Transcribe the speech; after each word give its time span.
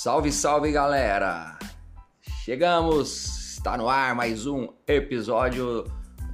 Salve, 0.00 0.30
salve 0.30 0.70
galera! 0.70 1.58
Chegamos, 2.44 3.56
está 3.56 3.76
no 3.76 3.88
ar 3.88 4.14
mais 4.14 4.46
um 4.46 4.68
episódio 4.86 5.90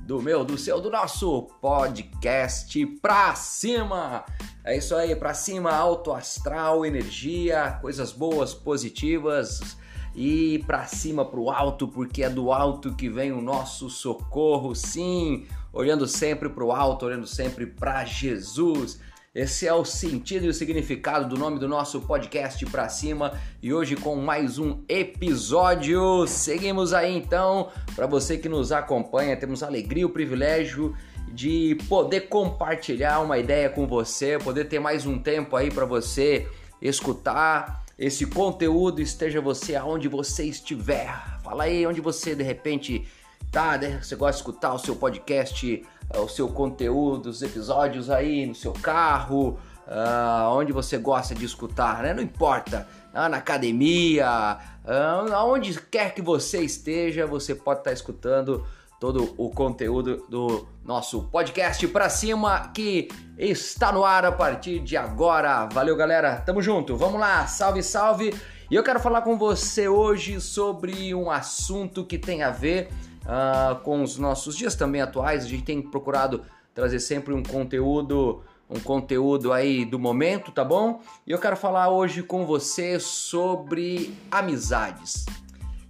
do 0.06 0.20
meu, 0.20 0.44
do 0.44 0.58
seu, 0.58 0.82
do 0.82 0.90
nosso 0.90 1.44
podcast 1.62 2.84
Pra 3.00 3.34
Cima! 3.34 4.22
É 4.62 4.76
isso 4.76 4.94
aí, 4.94 5.16
pra 5.16 5.32
cima, 5.32 5.72
alto 5.72 6.12
astral, 6.12 6.84
energia, 6.84 7.78
coisas 7.80 8.12
boas, 8.12 8.52
positivas 8.52 9.78
e 10.14 10.62
pra 10.66 10.84
cima, 10.84 11.24
pro 11.24 11.48
alto, 11.48 11.88
porque 11.88 12.22
é 12.22 12.28
do 12.28 12.52
alto 12.52 12.94
que 12.94 13.08
vem 13.08 13.32
o 13.32 13.40
nosso 13.40 13.88
socorro, 13.88 14.74
sim, 14.74 15.46
olhando 15.72 16.06
sempre 16.06 16.50
pro 16.50 16.70
alto, 16.70 17.06
olhando 17.06 17.26
sempre 17.26 17.64
pra 17.64 18.04
Jesus. 18.04 19.00
Esse 19.34 19.66
é 19.66 19.74
o 19.74 19.84
sentido 19.84 20.46
e 20.46 20.48
o 20.48 20.54
significado 20.54 21.28
do 21.28 21.36
nome 21.36 21.58
do 21.58 21.66
nosso 21.66 22.00
podcast 22.02 22.64
pra 22.66 22.88
cima 22.88 23.36
e 23.60 23.74
hoje 23.74 23.96
com 23.96 24.14
mais 24.14 24.60
um 24.60 24.84
episódio. 24.88 26.24
Seguimos 26.28 26.92
aí 26.92 27.16
então, 27.16 27.68
para 27.96 28.06
você 28.06 28.38
que 28.38 28.48
nos 28.48 28.70
acompanha, 28.70 29.36
temos 29.36 29.64
a 29.64 29.66
alegria 29.66 30.02
e 30.02 30.04
o 30.04 30.10
privilégio 30.10 30.96
de 31.32 31.76
poder 31.88 32.28
compartilhar 32.28 33.18
uma 33.22 33.36
ideia 33.36 33.68
com 33.68 33.88
você, 33.88 34.38
poder 34.38 34.68
ter 34.68 34.78
mais 34.78 35.04
um 35.04 35.18
tempo 35.18 35.56
aí 35.56 35.68
para 35.68 35.84
você 35.84 36.46
escutar 36.80 37.84
esse 37.98 38.26
conteúdo, 38.26 39.02
esteja 39.02 39.40
você 39.40 39.74
aonde 39.74 40.06
você 40.06 40.44
estiver. 40.44 41.12
Fala 41.42 41.64
aí 41.64 41.84
onde 41.84 42.00
você 42.00 42.36
de 42.36 42.44
repente 42.44 43.04
tá, 43.50 43.76
né? 43.78 43.98
você 44.00 44.14
gosta 44.14 44.34
de 44.34 44.38
escutar 44.38 44.74
o 44.74 44.78
seu 44.78 44.94
podcast 44.94 45.84
o 46.16 46.28
seu 46.28 46.48
conteúdo, 46.48 47.26
os 47.26 47.42
episódios 47.42 48.10
aí 48.10 48.46
no 48.46 48.54
seu 48.54 48.72
carro, 48.72 49.58
uh, 49.86 50.50
onde 50.50 50.72
você 50.72 50.98
gosta 50.98 51.34
de 51.34 51.44
escutar, 51.44 52.02
né? 52.02 52.14
Não 52.14 52.22
importa, 52.22 52.86
uh, 53.12 53.28
na 53.28 53.38
academia, 53.38 54.58
uh, 54.84 55.32
aonde 55.32 55.80
quer 55.80 56.14
que 56.14 56.22
você 56.22 56.60
esteja, 56.60 57.26
você 57.26 57.54
pode 57.54 57.80
estar 57.80 57.90
tá 57.90 57.94
escutando 57.94 58.64
todo 59.00 59.34
o 59.36 59.50
conteúdo 59.50 60.24
do 60.28 60.66
nosso 60.84 61.24
podcast 61.24 61.86
para 61.88 62.08
cima 62.08 62.70
que 62.72 63.08
está 63.36 63.92
no 63.92 64.04
ar 64.04 64.24
a 64.24 64.32
partir 64.32 64.78
de 64.78 64.96
agora. 64.96 65.66
Valeu, 65.66 65.96
galera. 65.96 66.36
Tamo 66.36 66.62
junto. 66.62 66.96
Vamos 66.96 67.20
lá. 67.20 67.46
Salve, 67.46 67.82
salve. 67.82 68.34
E 68.70 68.74
eu 68.74 68.82
quero 68.82 68.98
falar 68.98 69.20
com 69.20 69.36
você 69.36 69.88
hoje 69.88 70.40
sobre 70.40 71.14
um 71.14 71.30
assunto 71.30 72.04
que 72.04 72.16
tem 72.16 72.42
a 72.42 72.50
ver 72.50 72.88
uh, 73.24 73.80
com 73.82 74.02
os 74.02 74.18
nossos 74.18 74.56
dias 74.56 74.74
também 74.74 75.00
atuais. 75.00 75.44
A 75.44 75.48
gente 75.48 75.64
tem 75.64 75.82
procurado 75.82 76.42
trazer 76.74 77.00
sempre 77.00 77.32
um 77.32 77.42
conteúdo, 77.42 78.42
um 78.68 78.80
conteúdo 78.80 79.52
aí 79.52 79.84
do 79.84 79.98
momento, 79.98 80.50
tá 80.50 80.64
bom? 80.64 81.00
E 81.26 81.30
eu 81.30 81.38
quero 81.38 81.56
falar 81.56 81.88
hoje 81.88 82.22
com 82.22 82.44
você 82.46 82.98
sobre 82.98 84.14
amizades. 84.30 85.26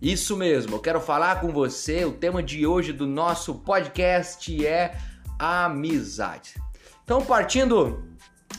Isso 0.00 0.36
mesmo, 0.36 0.74
eu 0.76 0.80
quero 0.80 1.00
falar 1.00 1.40
com 1.40 1.48
você. 1.48 2.04
O 2.04 2.12
tema 2.12 2.42
de 2.42 2.66
hoje 2.66 2.92
do 2.92 3.06
nosso 3.06 3.54
podcast 3.54 4.66
é 4.66 4.94
amizade. 5.38 6.54
Então, 7.02 7.24
partindo 7.24 8.02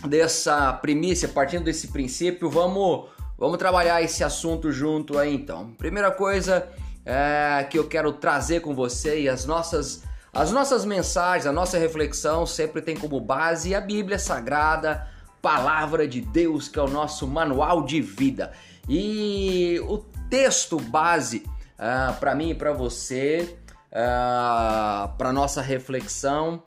dessa 0.07 0.73
primícia, 0.73 1.27
partindo 1.27 1.63
desse 1.63 1.89
princípio, 1.89 2.49
vamos 2.49 3.09
vamos 3.37 3.57
trabalhar 3.57 4.01
esse 4.01 4.23
assunto 4.23 4.71
junto 4.71 5.17
aí 5.17 5.33
então. 5.33 5.71
Primeira 5.77 6.09
coisa, 6.09 6.67
é, 7.05 7.65
que 7.69 7.77
eu 7.77 7.87
quero 7.87 8.11
trazer 8.13 8.61
com 8.61 8.73
você 8.73 9.21
e 9.21 9.29
as 9.29 9.45
nossas 9.45 10.03
as 10.33 10.51
nossas 10.51 10.83
mensagens, 10.83 11.47
a 11.47 11.51
nossa 11.53 11.77
reflexão 11.77 12.45
sempre 12.45 12.81
tem 12.81 12.97
como 12.97 13.21
base 13.21 13.73
a 13.73 13.79
Bíblia 13.79 14.19
Sagrada, 14.19 15.07
palavra 15.41 16.05
de 16.05 16.19
Deus, 16.19 16.67
que 16.67 16.77
é 16.77 16.81
o 16.81 16.89
nosso 16.89 17.25
manual 17.25 17.85
de 17.85 18.01
vida. 18.01 18.51
E 18.89 19.79
o 19.87 19.99
texto 20.29 20.77
base 20.77 21.45
uh, 21.79 22.13
para 22.19 22.35
mim 22.35 22.49
e 22.49 22.53
para 22.53 22.73
você, 22.73 23.57
uh, 23.91 25.15
para 25.17 25.31
nossa 25.31 25.61
reflexão, 25.61 26.61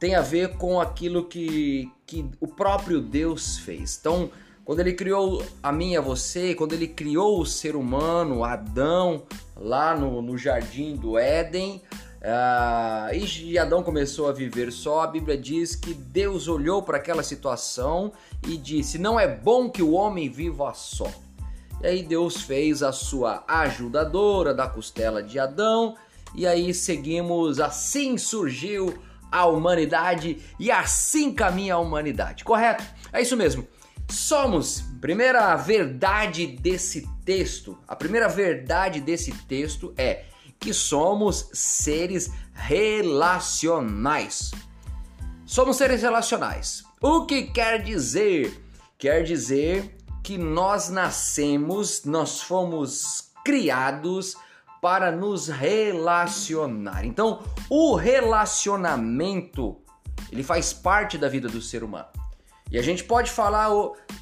tem 0.00 0.16
a 0.16 0.20
ver 0.20 0.56
com 0.56 0.80
aquilo 0.80 1.28
que, 1.28 1.92
que 2.04 2.28
o 2.40 2.48
próprio 2.48 3.00
Deus 3.00 3.56
fez. 3.58 3.98
Então, 4.00 4.32
quando 4.64 4.80
ele 4.80 4.94
criou 4.94 5.44
a 5.62 5.70
mim 5.70 5.92
e 5.92 5.96
a 5.96 6.00
você, 6.00 6.54
quando 6.54 6.72
ele 6.72 6.88
criou 6.88 7.40
o 7.40 7.46
ser 7.46 7.76
humano, 7.76 8.42
Adão, 8.42 9.22
lá 9.62 9.96
no, 9.96 10.20
no 10.20 10.36
jardim 10.36 10.96
do 10.96 11.16
Éden, 11.16 11.80
uh, 12.20 13.14
e 13.14 13.56
Adão 13.56 13.82
começou 13.82 14.28
a 14.28 14.32
viver 14.32 14.72
só, 14.72 15.02
a 15.02 15.06
Bíblia 15.06 15.38
diz 15.38 15.76
que 15.76 15.94
Deus 15.94 16.48
olhou 16.48 16.82
para 16.82 16.96
aquela 16.96 17.22
situação 17.22 18.12
e 18.46 18.56
disse: 18.56 18.98
Não 18.98 19.18
é 19.18 19.28
bom 19.28 19.70
que 19.70 19.82
o 19.82 19.92
homem 19.92 20.28
viva 20.28 20.74
só. 20.74 21.10
E 21.80 21.86
aí 21.86 22.02
Deus 22.02 22.42
fez 22.42 22.82
a 22.82 22.92
sua 22.92 23.44
ajudadora 23.46 24.52
da 24.52 24.68
costela 24.68 25.22
de 25.22 25.38
Adão, 25.38 25.96
e 26.34 26.46
aí 26.46 26.74
seguimos, 26.74 27.60
assim 27.60 28.18
surgiu 28.18 28.98
a 29.30 29.46
humanidade 29.46 30.38
e 30.58 30.70
assim 30.70 31.32
caminha 31.32 31.74
a 31.74 31.78
humanidade, 31.78 32.44
correto? 32.44 32.84
É 33.12 33.22
isso 33.22 33.36
mesmo. 33.36 33.66
Somos, 34.08 34.84
primeira 35.00 35.56
verdade 35.56 36.46
desse 36.46 37.08
texto, 37.24 37.78
a 37.86 37.96
primeira 37.96 38.28
verdade 38.28 39.00
desse 39.00 39.32
texto 39.46 39.94
é 39.96 40.24
que 40.58 40.72
somos 40.72 41.48
seres 41.52 42.30
relacionais. 42.52 44.52
Somos 45.44 45.76
seres 45.76 46.02
relacionais. 46.02 46.84
O 47.00 47.26
que 47.26 47.42
quer 47.42 47.82
dizer? 47.82 48.62
Quer 48.96 49.24
dizer 49.24 49.96
que 50.22 50.38
nós 50.38 50.88
nascemos, 50.88 52.04
nós 52.04 52.40
fomos 52.40 53.32
criados 53.44 54.36
para 54.80 55.12
nos 55.12 55.48
relacionar. 55.48 57.04
Então, 57.04 57.42
o 57.68 57.94
relacionamento, 57.94 59.76
ele 60.30 60.42
faz 60.42 60.72
parte 60.72 61.18
da 61.18 61.28
vida 61.28 61.48
do 61.48 61.60
ser 61.60 61.84
humano. 61.84 62.08
E 62.70 62.78
a 62.78 62.82
gente 62.82 63.04
pode 63.04 63.30
falar 63.30 63.68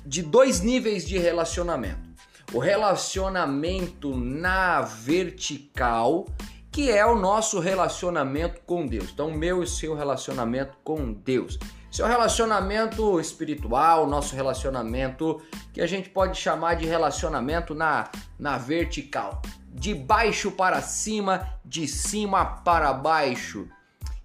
de 0.05 0.23
dois 0.23 0.61
níveis 0.61 1.07
de 1.07 1.19
relacionamento. 1.19 2.10
O 2.53 2.59
relacionamento 2.59 4.17
na 4.17 4.83
vertical, 4.83 6.27
que 6.73 6.91
é 6.91 7.07
o 7.07 7.15
nosso 7.15 7.61
relacionamento 7.61 8.61
com 8.67 8.87
Deus. 8.87 9.11
Então, 9.13 9.31
meu 9.31 9.63
e 9.63 9.67
seu 9.69 9.95
relacionamento 9.95 10.77
com 10.83 11.13
Deus. 11.13 11.59
Seu 11.93 12.07
relacionamento 12.07 13.21
espiritual, 13.21 14.07
nosso 14.07 14.35
relacionamento 14.35 15.41
que 15.73 15.81
a 15.81 15.87
gente 15.87 16.11
pode 16.11 16.39
chamar 16.39 16.75
de 16.75 16.87
relacionamento 16.87 17.73
na, 17.73 18.11
na 18.37 18.59
vertical. 18.59 19.41
De 19.69 19.95
baixo 19.95 20.51
para 20.51 20.83
cima, 20.83 21.49
de 21.65 21.87
cima 21.87 22.45
para 22.45 22.93
baixo. 22.93 23.69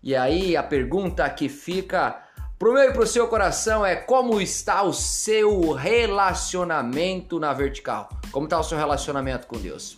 E 0.01 0.15
aí 0.15 0.57
a 0.57 0.63
pergunta 0.63 1.29
que 1.29 1.47
fica 1.47 2.24
Pro 2.57 2.73
meu 2.73 2.89
e 2.89 2.93
pro 2.93 3.05
seu 3.05 3.27
coração 3.27 3.85
é 3.85 3.97
como 3.97 4.39
está 4.39 4.81
o 4.81 4.93
seu 4.93 5.73
relacionamento 5.73 7.37
na 7.37 7.51
vertical? 7.51 8.07
Como 8.31 8.45
está 8.45 8.57
o 8.57 8.63
seu 8.63 8.77
relacionamento 8.77 9.45
com 9.45 9.57
Deus? 9.57 9.97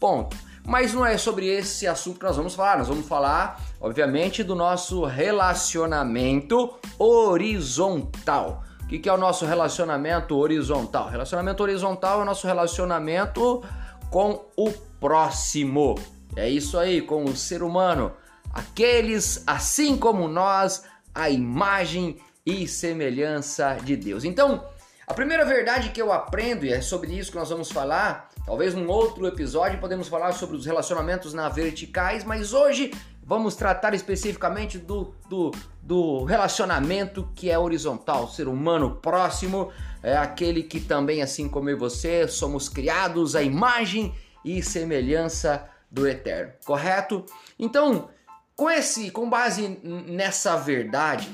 Ponto. 0.00 0.36
Mas 0.66 0.92
não 0.92 1.06
é 1.06 1.16
sobre 1.16 1.46
esse 1.46 1.86
assunto 1.86 2.18
que 2.18 2.24
nós 2.24 2.36
vamos 2.36 2.56
falar. 2.56 2.78
Nós 2.78 2.88
vamos 2.88 3.06
falar, 3.06 3.60
obviamente, 3.80 4.42
do 4.42 4.56
nosso 4.56 5.04
relacionamento 5.04 6.74
horizontal. 6.98 8.64
O 8.82 8.86
que 8.88 9.08
é 9.08 9.12
o 9.12 9.16
nosso 9.16 9.46
relacionamento 9.46 10.36
horizontal? 10.36 11.08
Relacionamento 11.08 11.62
horizontal 11.62 12.18
é 12.18 12.22
o 12.22 12.26
nosso 12.26 12.48
relacionamento 12.48 13.62
com 14.10 14.44
o 14.56 14.72
próximo. 15.00 15.94
É 16.34 16.48
isso 16.48 16.76
aí, 16.76 17.00
com 17.00 17.24
o 17.24 17.36
ser 17.36 17.62
humano. 17.62 18.12
Aqueles, 18.52 19.42
assim 19.46 19.96
como 19.96 20.28
nós, 20.28 20.82
a 21.14 21.30
imagem 21.30 22.16
e 22.44 22.66
semelhança 22.66 23.78
de 23.82 23.96
Deus. 23.96 24.24
Então, 24.24 24.64
a 25.06 25.14
primeira 25.14 25.44
verdade 25.44 25.90
que 25.90 26.00
eu 26.00 26.12
aprendo, 26.12 26.64
e 26.64 26.72
é 26.72 26.80
sobre 26.80 27.12
isso 27.12 27.30
que 27.30 27.38
nós 27.38 27.50
vamos 27.50 27.70
falar, 27.70 28.30
talvez 28.46 28.74
num 28.74 28.88
outro 28.88 29.26
episódio 29.26 29.78
podemos 29.78 30.08
falar 30.08 30.32
sobre 30.32 30.56
os 30.56 30.64
relacionamentos 30.64 31.34
na 31.34 31.48
verticais, 31.48 32.24
mas 32.24 32.52
hoje 32.52 32.92
vamos 33.22 33.54
tratar 33.54 33.94
especificamente 33.94 34.78
do, 34.78 35.14
do, 35.28 35.50
do 35.82 36.24
relacionamento 36.24 37.28
que 37.34 37.50
é 37.50 37.58
horizontal, 37.58 38.28
ser 38.28 38.48
humano 38.48 38.96
próximo, 38.96 39.70
é 40.02 40.16
aquele 40.16 40.62
que 40.62 40.80
também, 40.80 41.22
assim 41.22 41.48
como 41.48 41.68
eu 41.68 41.76
e 41.76 41.78
você, 41.78 42.26
somos 42.26 42.68
criados 42.68 43.36
à 43.36 43.42
imagem 43.42 44.14
e 44.44 44.62
semelhança 44.62 45.68
do 45.90 46.08
Eterno, 46.08 46.52
correto? 46.64 47.24
Então, 47.58 48.08
com 48.56 48.70
esse, 48.70 49.10
com 49.10 49.28
base 49.28 49.78
nessa 49.82 50.56
verdade, 50.56 51.28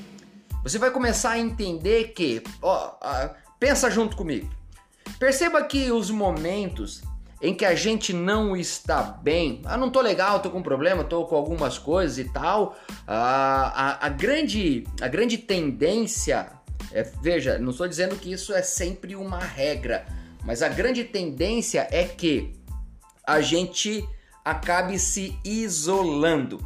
você 0.62 0.78
vai 0.78 0.90
começar 0.90 1.30
a 1.30 1.38
entender 1.38 2.12
que, 2.12 2.42
ó, 2.62 2.94
pensa 3.58 3.90
junto 3.90 4.16
comigo. 4.16 4.50
Perceba 5.18 5.62
que 5.64 5.90
os 5.90 6.10
momentos 6.10 7.02
em 7.40 7.54
que 7.54 7.64
a 7.64 7.74
gente 7.74 8.12
não 8.12 8.56
está 8.56 9.02
bem, 9.02 9.62
ah, 9.64 9.76
não 9.76 9.90
tô 9.90 10.00
legal, 10.00 10.40
tô 10.40 10.50
com 10.50 10.62
problema, 10.62 11.04
tô 11.04 11.24
com 11.24 11.36
algumas 11.36 11.78
coisas 11.78 12.18
e 12.18 12.24
tal, 12.24 12.76
a, 13.06 14.02
a, 14.02 14.06
a 14.06 14.08
grande, 14.08 14.84
a 15.00 15.06
grande 15.06 15.38
tendência, 15.38 16.50
é, 16.92 17.02
veja, 17.22 17.58
não 17.58 17.70
estou 17.70 17.86
dizendo 17.86 18.16
que 18.16 18.32
isso 18.32 18.52
é 18.52 18.62
sempre 18.62 19.14
uma 19.14 19.38
regra, 19.38 20.04
mas 20.44 20.62
a 20.62 20.68
grande 20.68 21.04
tendência 21.04 21.86
é 21.90 22.04
que 22.04 22.54
a 23.24 23.40
gente 23.40 24.06
acabe 24.44 24.98
se 24.98 25.38
isolando. 25.44 26.58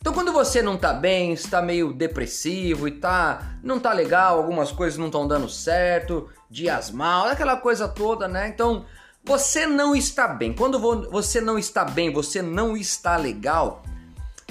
Então 0.00 0.12
quando 0.12 0.32
você 0.32 0.62
não 0.62 0.76
tá 0.76 0.92
bem, 0.92 1.32
está 1.32 1.60
meio 1.60 1.92
depressivo 1.92 2.86
e 2.86 2.92
tá 2.92 3.56
não 3.62 3.80
tá 3.80 3.92
legal, 3.92 4.38
algumas 4.38 4.70
coisas 4.70 4.98
não 4.98 5.06
estão 5.06 5.26
dando 5.26 5.48
certo, 5.48 6.28
dias 6.48 6.90
mal, 6.90 7.26
aquela 7.26 7.56
coisa 7.56 7.88
toda, 7.88 8.28
né? 8.28 8.48
Então 8.48 8.84
você 9.24 9.66
não 9.66 9.94
está 9.94 10.28
bem. 10.28 10.54
Quando 10.54 10.78
você 11.10 11.40
não 11.40 11.58
está 11.58 11.84
bem, 11.84 12.12
você 12.12 12.40
não 12.40 12.76
está 12.76 13.16
legal, 13.16 13.82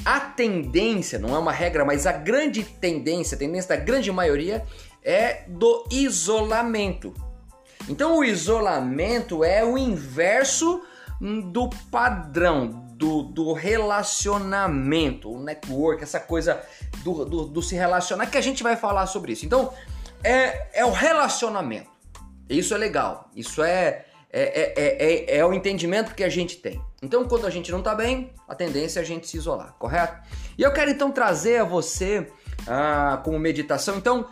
a 0.06 0.20
tendência, 0.20 1.20
não 1.20 1.36
é 1.36 1.40
uma 1.40 1.52
regra, 1.52 1.84
mas 1.84 2.06
a 2.06 2.12
grande 2.12 2.64
tendência, 2.64 3.36
a 3.36 3.40
tendência 3.40 3.76
da 3.76 3.84
grande 3.84 4.12
maioria 4.12 4.64
é 5.04 5.44
do 5.48 5.86
isolamento. 5.92 7.14
Então 7.90 8.18
o 8.18 8.24
isolamento 8.24 9.44
é 9.44 9.66
o 9.66 9.78
inverso 9.78 10.82
do 11.52 11.70
padrão, 11.90 12.87
do, 12.98 13.22
do 13.22 13.54
relacionamento, 13.54 15.32
o 15.32 15.40
network, 15.40 16.02
essa 16.02 16.20
coisa 16.20 16.60
do, 17.04 17.24
do, 17.24 17.46
do, 17.46 17.62
se 17.62 17.76
relacionar, 17.76 18.26
que 18.26 18.38
a 18.38 18.42
gente 18.42 18.64
vai 18.64 18.76
falar 18.76 19.06
sobre 19.06 19.34
isso. 19.34 19.46
Então, 19.46 19.72
é, 20.24 20.80
é 20.80 20.84
o 20.84 20.92
relacionamento. 20.92 21.92
Isso 22.50 22.74
é 22.74 22.78
legal. 22.78 23.30
Isso 23.36 23.62
é, 23.64 24.06
é, 24.34 24.74
é, 24.76 25.36
é, 25.36 25.38
é 25.38 25.46
o 25.46 25.54
entendimento 25.54 26.16
que 26.16 26.24
a 26.24 26.30
gente 26.30 26.58
tem. 26.58 26.82
Então, 27.00 27.28
quando 27.28 27.46
a 27.46 27.52
gente 27.52 27.72
não 27.72 27.84
tá 27.84 27.94
bem, 27.94 28.34
a 28.48 28.56
tendência 28.56 29.00
é 29.00 29.04
a 29.04 29.06
gente 29.06 29.28
se 29.28 29.38
isolar, 29.38 29.76
correto? 29.78 30.18
E 30.58 30.64
eu 30.64 30.74
quero 30.74 30.90
então 30.90 31.12
trazer 31.12 31.62
a 31.62 31.64
você, 31.64 32.32
ah, 32.66 33.22
como 33.24 33.38
meditação, 33.38 33.98
então, 33.98 34.28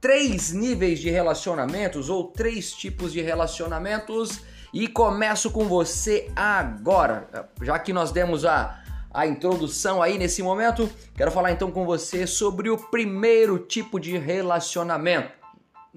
três 0.00 0.52
níveis 0.52 1.00
de 1.00 1.10
relacionamentos 1.10 2.08
ou 2.08 2.28
três 2.28 2.72
tipos 2.72 3.12
de 3.12 3.20
relacionamentos 3.20 4.40
e 4.72 4.88
começo 4.88 5.50
com 5.50 5.64
você 5.66 6.30
agora. 6.34 7.48
Já 7.62 7.78
que 7.78 7.92
nós 7.92 8.10
demos 8.10 8.44
a, 8.44 8.82
a 9.12 9.26
introdução 9.26 10.02
aí 10.02 10.18
nesse 10.18 10.42
momento, 10.42 10.88
quero 11.14 11.30
falar 11.30 11.52
então 11.52 11.70
com 11.70 11.84
você 11.84 12.26
sobre 12.26 12.70
o 12.70 12.76
primeiro 12.76 13.58
tipo 13.58 13.98
de 13.98 14.16
relacionamento. 14.18 15.30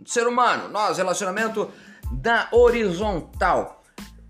Ser 0.06 0.27
humano, 0.27 0.69
nós, 0.69 0.98
relacionamento 0.98 1.69
da 2.12 2.48
horizontal 2.51 3.83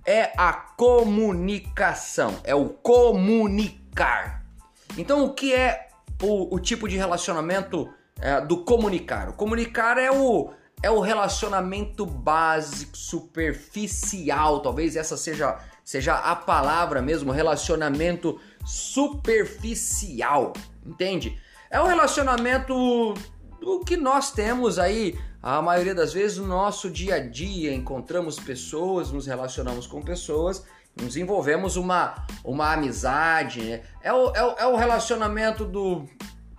é 0.06 0.32
a 0.36 0.52
comunicação, 0.52 2.36
é 2.44 2.56
o 2.56 2.70
comunicar. 2.70 4.44
Então, 4.98 5.24
o 5.24 5.34
que 5.34 5.54
é 5.54 5.90
o, 6.22 6.56
o 6.56 6.60
tipo 6.60 6.88
de 6.90 6.98
relacionamento 6.98 7.88
é, 8.20 8.42
do 8.42 8.64
comunicar? 8.64 9.30
O 9.30 9.34
comunicar 9.34 9.98
é 10.00 10.10
o 10.10 10.52
é 10.82 10.90
o 10.90 11.00
relacionamento 11.00 12.06
básico, 12.06 12.96
superficial, 12.96 14.62
talvez 14.62 14.96
essa 14.96 15.18
seja, 15.18 15.60
seja 15.84 16.16
a 16.16 16.36
palavra 16.36 17.02
mesmo, 17.02 17.32
relacionamento 17.32 18.40
superficial, 18.66 20.54
entende? 20.86 21.40
É 21.70 21.82
o 21.82 21.86
relacionamento 21.86 23.14
do 23.60 23.82
que 23.82 23.98
nós 23.98 24.32
temos 24.32 24.80
aí, 24.80 25.20
a 25.44 25.62
maioria 25.62 25.94
das 25.94 26.14
vezes 26.14 26.38
no 26.38 26.48
nosso 26.48 26.90
dia 26.90 27.16
a 27.16 27.20
dia, 27.20 27.74
encontramos 27.74 28.40
pessoas, 28.40 29.12
nos 29.12 29.28
relacionamos 29.28 29.86
com 29.86 30.02
pessoas, 30.02 30.66
nos 30.96 31.18
envolvemos 31.18 31.76
uma, 31.76 32.26
uma 32.44 32.74
amizade, 32.74 33.62
né? 33.62 33.82
é, 34.02 34.12
o, 34.12 34.34
é, 34.34 34.44
o, 34.44 34.52
é 34.60 34.68
o 34.68 34.76
relacionamento 34.76 35.66
do 35.66 36.06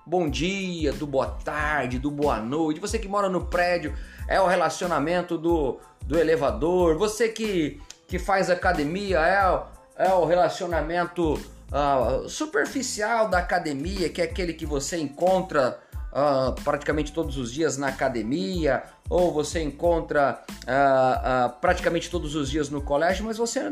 bom 0.07 0.29
dia, 0.29 0.93
do 0.93 1.07
boa 1.07 1.27
tarde, 1.27 1.99
do 1.99 2.11
boa 2.11 2.41
noite. 2.41 2.81
Você 2.81 2.99
que 2.99 3.09
mora 3.09 3.29
no 3.29 3.47
prédio, 3.47 3.95
é 4.31 4.41
o 4.41 4.47
relacionamento 4.47 5.37
do, 5.37 5.81
do 6.07 6.17
elevador. 6.17 6.97
Você 6.97 7.29
que, 7.29 7.83
que 8.07 8.17
faz 8.17 8.49
academia, 8.49 9.19
é, 9.19 10.07
é 10.07 10.15
o 10.15 10.25
relacionamento 10.25 11.35
uh, 11.35 12.29
superficial 12.29 13.29
da 13.29 13.39
academia, 13.39 14.09
que 14.09 14.23
é 14.23 14.25
aquele 14.25 14.55
que 14.55 14.65
você 14.65 14.99
encontra 14.99 15.81
uh, 16.13 16.53
praticamente 16.63 17.13
todos 17.13 17.37
os 17.37 17.53
dias 17.53 17.77
na 17.77 17.89
academia, 17.89 18.85
ou 19.09 19.33
você 19.33 19.61
encontra 19.61 20.41
uh, 20.63 21.51
praticamente 21.61 22.09
todos 22.09 22.37
os 22.37 22.49
dias 22.49 22.71
no 22.71 22.81
colégio, 22.81 23.25
mas 23.25 23.37
você 23.37 23.69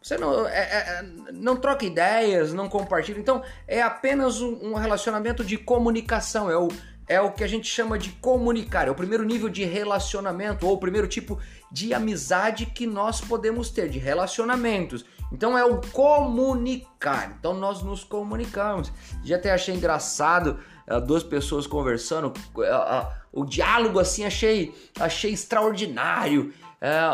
você 0.00 0.16
não, 0.16 0.46
é, 0.46 0.60
é, 0.60 1.04
não 1.32 1.56
troca 1.56 1.84
ideias, 1.84 2.54
não 2.54 2.68
compartilha. 2.68 3.18
Então, 3.18 3.42
é 3.66 3.82
apenas 3.82 4.40
um, 4.40 4.70
um, 4.70 4.74
relacionamento 4.74 5.44
de 5.44 5.58
comunicação. 5.58 6.48
É 6.48 6.56
o, 6.56 6.68
é 7.08 7.20
o 7.20 7.32
que 7.32 7.42
a 7.42 7.46
gente 7.46 7.66
chama 7.66 7.98
de 7.98 8.10
comunicar. 8.10 8.86
É 8.86 8.90
o 8.90 8.94
primeiro 8.94 9.24
nível 9.24 9.48
de 9.48 9.64
relacionamento, 9.64 10.66
ou 10.66 10.74
o 10.74 10.78
primeiro 10.78 11.08
tipo 11.08 11.38
de 11.72 11.94
amizade 11.94 12.66
que 12.66 12.86
nós 12.86 13.20
podemos 13.20 13.70
ter, 13.70 13.88
de 13.88 13.98
relacionamentos. 13.98 15.04
Então, 15.32 15.56
é 15.56 15.64
o 15.64 15.80
comunicar. 15.92 17.34
Então, 17.38 17.54
nós 17.54 17.82
nos 17.82 18.04
comunicamos. 18.04 18.92
Já 19.24 19.36
até 19.36 19.50
achei 19.50 19.74
engraçado 19.74 20.58
uh, 20.86 21.00
duas 21.00 21.22
pessoas 21.22 21.66
conversando. 21.66 22.32
Uh, 22.54 22.62
uh, 22.62 23.06
o 23.32 23.44
diálogo, 23.44 23.98
assim, 23.98 24.24
achei, 24.24 24.74
achei 24.98 25.32
extraordinário. 25.32 26.52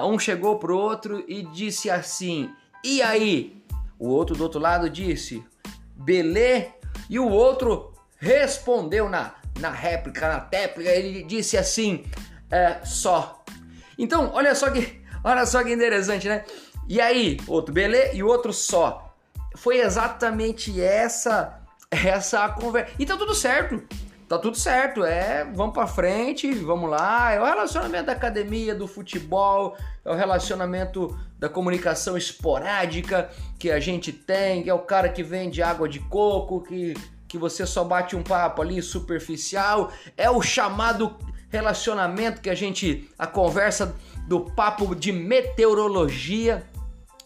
um 0.06 0.18
chegou 0.18 0.58
pro 0.58 0.76
outro 0.76 1.24
e 1.26 1.42
disse 1.42 1.90
assim 1.90 2.50
e 2.84 3.00
aí? 3.00 3.64
O 3.98 4.08
outro 4.08 4.36
do 4.36 4.42
outro 4.42 4.60
lado 4.60 4.90
disse, 4.90 5.42
belê, 5.96 6.72
e 7.08 7.18
o 7.18 7.30
outro 7.30 7.94
respondeu 8.18 9.08
na, 9.08 9.36
na 9.58 9.70
réplica, 9.70 10.28
na 10.28 10.40
téplica, 10.40 10.90
ele 10.90 11.22
disse 11.22 11.56
assim, 11.56 12.04
é, 12.50 12.80
só. 12.84 13.44
Então, 13.98 14.30
olha 14.34 14.54
só 14.54 14.70
que, 14.70 15.02
olha 15.24 15.46
só 15.46 15.62
que 15.62 15.72
interessante, 15.72 16.28
né? 16.28 16.44
E 16.88 17.00
aí, 17.00 17.38
outro 17.46 17.72
belê 17.72 18.14
e 18.14 18.22
outro 18.22 18.52
só. 18.52 19.14
Foi 19.56 19.78
exatamente 19.78 20.80
essa 20.80 21.60
essa 21.90 22.48
conversa. 22.48 22.92
E 22.98 23.06
tá 23.06 23.16
tudo 23.16 23.34
certo 23.34 23.82
tá 24.28 24.38
tudo 24.38 24.56
certo, 24.56 25.04
é, 25.04 25.44
vamos 25.44 25.74
para 25.74 25.86
frente, 25.86 26.52
vamos 26.54 26.90
lá. 26.90 27.32
É 27.32 27.40
o 27.40 27.44
relacionamento 27.44 28.06
da 28.06 28.12
academia, 28.12 28.74
do 28.74 28.86
futebol, 28.86 29.76
é 30.04 30.10
o 30.10 30.14
relacionamento 30.14 31.16
da 31.38 31.48
comunicação 31.48 32.16
esporádica 32.16 33.30
que 33.58 33.70
a 33.70 33.78
gente 33.78 34.12
tem, 34.12 34.62
que 34.62 34.70
é 34.70 34.74
o 34.74 34.80
cara 34.80 35.08
que 35.08 35.22
vende 35.22 35.62
água 35.62 35.88
de 35.88 36.00
coco, 36.00 36.62
que, 36.62 36.94
que 37.28 37.38
você 37.38 37.66
só 37.66 37.84
bate 37.84 38.14
um 38.14 38.22
papo 38.22 38.62
ali 38.62 38.80
superficial, 38.82 39.92
é 40.16 40.30
o 40.30 40.40
chamado 40.42 41.16
relacionamento 41.48 42.40
que 42.40 42.50
a 42.50 42.54
gente, 42.54 43.08
a 43.18 43.26
conversa 43.26 43.94
do 44.26 44.40
papo 44.40 44.94
de 44.94 45.12
meteorologia. 45.12 46.64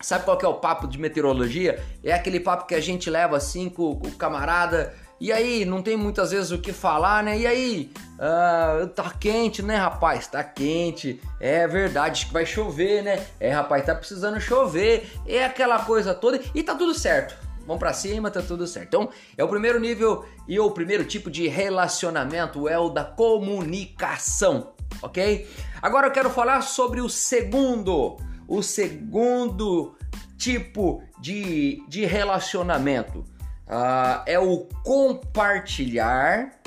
Sabe 0.00 0.24
qual 0.24 0.36
que 0.36 0.44
é 0.44 0.48
o 0.48 0.54
papo 0.54 0.86
de 0.86 0.98
meteorologia? 0.98 1.82
É 2.04 2.12
aquele 2.12 2.38
papo 2.38 2.66
que 2.66 2.74
a 2.74 2.80
gente 2.80 3.10
leva 3.10 3.36
assim 3.36 3.68
com, 3.68 3.96
com 3.96 4.08
o 4.08 4.12
camarada 4.12 4.94
e 5.20 5.32
aí, 5.32 5.64
não 5.64 5.82
tem 5.82 5.96
muitas 5.96 6.30
vezes 6.30 6.52
o 6.52 6.58
que 6.58 6.72
falar, 6.72 7.24
né? 7.24 7.36
E 7.36 7.46
aí, 7.46 7.90
uh, 8.14 8.86
tá 8.86 9.12
quente, 9.18 9.62
né, 9.62 9.76
rapaz? 9.76 10.28
Tá 10.28 10.44
quente. 10.44 11.20
É 11.40 11.66
verdade 11.66 12.26
que 12.26 12.32
vai 12.32 12.46
chover, 12.46 13.02
né? 13.02 13.26
É, 13.40 13.50
rapaz, 13.50 13.84
tá 13.84 13.96
precisando 13.96 14.40
chover. 14.40 15.10
É 15.26 15.44
aquela 15.44 15.80
coisa 15.80 16.14
toda. 16.14 16.40
E 16.54 16.62
tá 16.62 16.76
tudo 16.76 16.94
certo. 16.94 17.36
Vamos 17.68 17.80
pra 17.80 17.92
cima, 17.92 18.30
tá 18.30 18.40
tudo 18.40 18.66
certo. 18.66 18.86
Então, 18.88 19.10
é 19.36 19.44
o 19.44 19.48
primeiro 19.48 19.78
nível 19.78 20.24
e 20.48 20.58
o 20.58 20.70
primeiro 20.70 21.04
tipo 21.04 21.30
de 21.30 21.46
relacionamento 21.48 22.66
é 22.66 22.78
o 22.78 22.88
da 22.88 23.04
comunicação, 23.04 24.72
ok? 25.02 25.46
Agora 25.82 26.06
eu 26.06 26.10
quero 26.10 26.30
falar 26.30 26.62
sobre 26.62 27.02
o 27.02 27.10
segundo. 27.10 28.16
O 28.48 28.62
segundo 28.62 29.94
tipo 30.38 31.02
de, 31.20 31.84
de 31.86 32.06
relacionamento 32.06 33.18
uh, 33.18 34.22
é 34.24 34.38
o 34.38 34.66
compartilhar. 34.82 36.58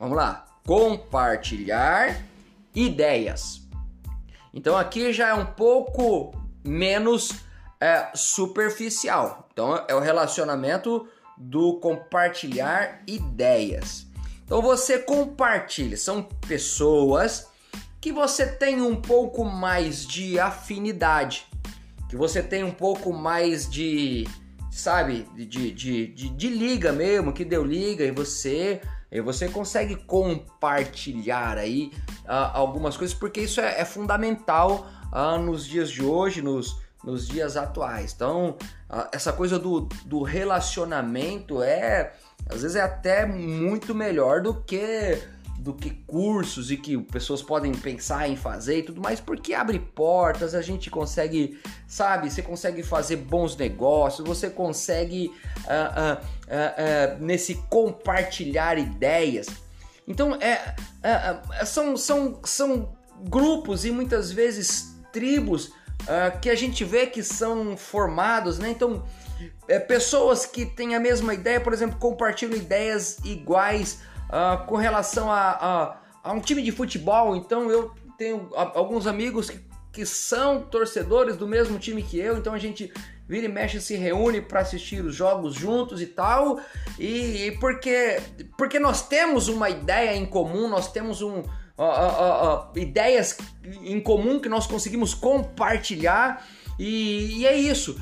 Vamos 0.00 0.16
lá, 0.16 0.46
compartilhar 0.66 2.24
ideias. 2.74 3.68
Então 4.52 4.76
aqui 4.76 5.12
já 5.12 5.28
é 5.28 5.34
um 5.34 5.46
pouco 5.46 6.32
menos 6.64 7.30
é, 7.80 8.10
superficial. 8.14 9.48
Então 9.60 9.84
é 9.86 9.94
o 9.94 10.00
relacionamento 10.00 11.06
do 11.36 11.78
compartilhar 11.80 13.02
ideias. 13.06 14.06
Então 14.42 14.62
você 14.62 14.98
compartilha, 14.98 15.98
são 15.98 16.22
pessoas 16.48 17.46
que 18.00 18.10
você 18.10 18.46
tem 18.46 18.80
um 18.80 18.96
pouco 18.96 19.44
mais 19.44 20.06
de 20.06 20.40
afinidade, 20.40 21.46
que 22.08 22.16
você 22.16 22.42
tem 22.42 22.64
um 22.64 22.70
pouco 22.70 23.12
mais 23.12 23.68
de 23.68 24.26
sabe, 24.70 25.28
de, 25.36 25.72
de, 25.72 26.06
de, 26.06 26.30
de, 26.30 26.48
liga 26.48 26.90
mesmo, 26.90 27.30
que 27.30 27.44
deu 27.44 27.62
liga 27.62 28.02
e 28.02 28.10
você 28.10 28.80
e 29.12 29.20
você 29.20 29.46
consegue 29.46 29.94
compartilhar 29.94 31.58
aí 31.58 31.92
uh, 32.24 32.54
algumas 32.54 32.96
coisas, 32.96 33.14
porque 33.14 33.42
isso 33.42 33.60
é, 33.60 33.80
é 33.80 33.84
fundamental 33.84 34.86
uh, 35.12 35.36
nos 35.36 35.66
dias 35.66 35.90
de 35.90 36.02
hoje, 36.02 36.40
nos, 36.40 36.80
nos 37.04 37.28
dias 37.28 37.56
atuais. 37.56 38.12
Então, 38.14 38.56
essa 39.12 39.32
coisa 39.32 39.58
do, 39.58 39.88
do 40.04 40.22
relacionamento 40.22 41.62
é, 41.62 42.12
às 42.48 42.62
vezes, 42.62 42.76
é 42.76 42.82
até 42.82 43.24
muito 43.24 43.94
melhor 43.94 44.42
do 44.42 44.54
que 44.54 45.18
do 45.60 45.74
que 45.74 45.90
cursos 45.90 46.70
e 46.70 46.76
que 46.76 46.96
pessoas 46.96 47.42
podem 47.42 47.72
pensar 47.72 48.26
em 48.26 48.34
fazer 48.34 48.78
e 48.78 48.82
tudo 48.82 48.98
mais, 48.98 49.20
porque 49.20 49.52
abre 49.52 49.78
portas, 49.78 50.54
a 50.54 50.62
gente 50.62 50.88
consegue, 50.88 51.60
sabe, 51.86 52.30
você 52.30 52.40
consegue 52.40 52.82
fazer 52.82 53.16
bons 53.16 53.54
negócios, 53.56 54.26
você 54.26 54.48
consegue 54.48 55.30
uh, 55.58 56.16
uh, 56.16 56.22
uh, 56.22 57.22
nesse 57.22 57.56
compartilhar 57.68 58.78
ideias. 58.78 59.48
Então, 60.08 60.34
é, 60.36 60.74
é, 61.02 61.64
são, 61.66 61.94
são, 61.94 62.40
são 62.42 62.96
grupos 63.28 63.84
e 63.84 63.90
muitas 63.90 64.32
vezes 64.32 64.96
tribos 65.12 65.72
que 66.40 66.50
a 66.50 66.54
gente 66.54 66.84
vê 66.84 67.06
que 67.06 67.22
são 67.22 67.76
formados, 67.76 68.58
né? 68.58 68.70
Então, 68.70 69.04
é, 69.68 69.78
pessoas 69.78 70.44
que 70.46 70.66
têm 70.66 70.94
a 70.94 71.00
mesma 71.00 71.34
ideia, 71.34 71.60
por 71.60 71.72
exemplo, 71.72 71.98
compartilham 71.98 72.56
ideias 72.56 73.18
iguais 73.24 74.00
uh, 74.28 74.64
com 74.66 74.76
relação 74.76 75.30
a, 75.30 75.50
a, 75.50 75.96
a, 76.24 76.32
um 76.32 76.40
time 76.40 76.62
de 76.62 76.72
futebol. 76.72 77.36
Então 77.36 77.70
eu 77.70 77.92
tenho 78.18 78.48
alguns 78.52 79.06
amigos 79.06 79.48
que, 79.48 79.60
que 79.92 80.06
são 80.06 80.62
torcedores 80.62 81.36
do 81.36 81.46
mesmo 81.46 81.78
time 81.78 82.02
que 82.02 82.18
eu, 82.18 82.36
então 82.36 82.52
a 82.52 82.58
gente 82.58 82.92
vira 83.28 83.46
e 83.46 83.48
mexe 83.48 83.80
se 83.80 83.94
reúne 83.94 84.40
para 84.40 84.60
assistir 84.60 85.04
os 85.04 85.14
jogos 85.14 85.54
juntos 85.54 86.02
e 86.02 86.06
tal. 86.06 86.60
E, 86.98 87.46
e, 87.46 87.58
porque, 87.58 88.20
porque 88.58 88.78
nós 88.78 89.06
temos 89.06 89.48
uma 89.48 89.70
ideia 89.70 90.16
em 90.16 90.26
comum, 90.26 90.68
nós 90.68 90.90
temos 90.90 91.22
um, 91.22 91.42
uh, 91.82 91.84
uh, 91.84 92.72
uh, 92.74 92.78
ideias 92.78 93.38
em 93.82 94.00
comum 94.00 94.38
que 94.38 94.48
nós 94.48 94.66
conseguimos 94.66 95.14
compartilhar. 95.14 96.46
E, 96.78 97.40
e 97.40 97.46
é 97.46 97.56
isso. 97.56 98.00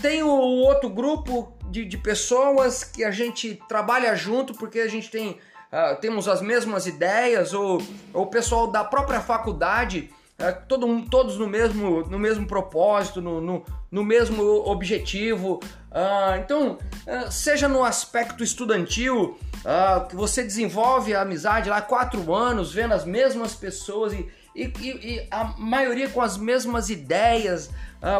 Tem 0.00 0.22
o 0.22 0.28
outro 0.28 0.88
grupo 0.88 1.54
de, 1.70 1.84
de, 1.84 1.98
pessoas 1.98 2.82
que 2.82 3.04
a 3.04 3.10
gente 3.10 3.60
trabalha 3.68 4.14
junto 4.14 4.54
porque 4.54 4.80
a 4.80 4.88
gente 4.88 5.10
tem 5.10 5.38
uh, 5.72 6.00
temos 6.00 6.28
as 6.28 6.40
mesmas 6.40 6.86
ideias, 6.86 7.52
ou 7.52 7.82
o 8.12 8.26
pessoal 8.26 8.68
da 8.68 8.84
própria 8.84 9.20
faculdade, 9.20 10.10
uh, 10.38 10.66
todo, 10.68 11.02
todos 11.10 11.38
no 11.38 11.46
mesmo, 11.46 12.00
no 12.08 12.18
mesmo 12.18 12.46
propósito, 12.46 13.20
no, 13.20 13.40
no, 13.40 13.64
no 13.90 14.04
mesmo 14.04 14.42
objetivo. 14.42 15.60
Uh, 15.90 16.38
então, 16.38 16.78
seja 17.30 17.68
no 17.68 17.82
aspecto 17.82 18.44
estudantil, 18.44 19.38
que 20.08 20.14
você 20.14 20.42
desenvolve 20.42 21.14
a 21.14 21.22
amizade 21.22 21.70
lá 21.70 21.80
quatro 21.80 22.34
anos, 22.34 22.72
vendo 22.72 22.92
as 22.92 23.04
mesmas 23.04 23.54
pessoas 23.54 24.12
e, 24.12 24.28
e, 24.54 24.72
e 24.80 25.28
a 25.30 25.44
maioria 25.58 26.08
com 26.08 26.20
as 26.20 26.36
mesmas 26.36 26.90
ideias, 26.90 27.70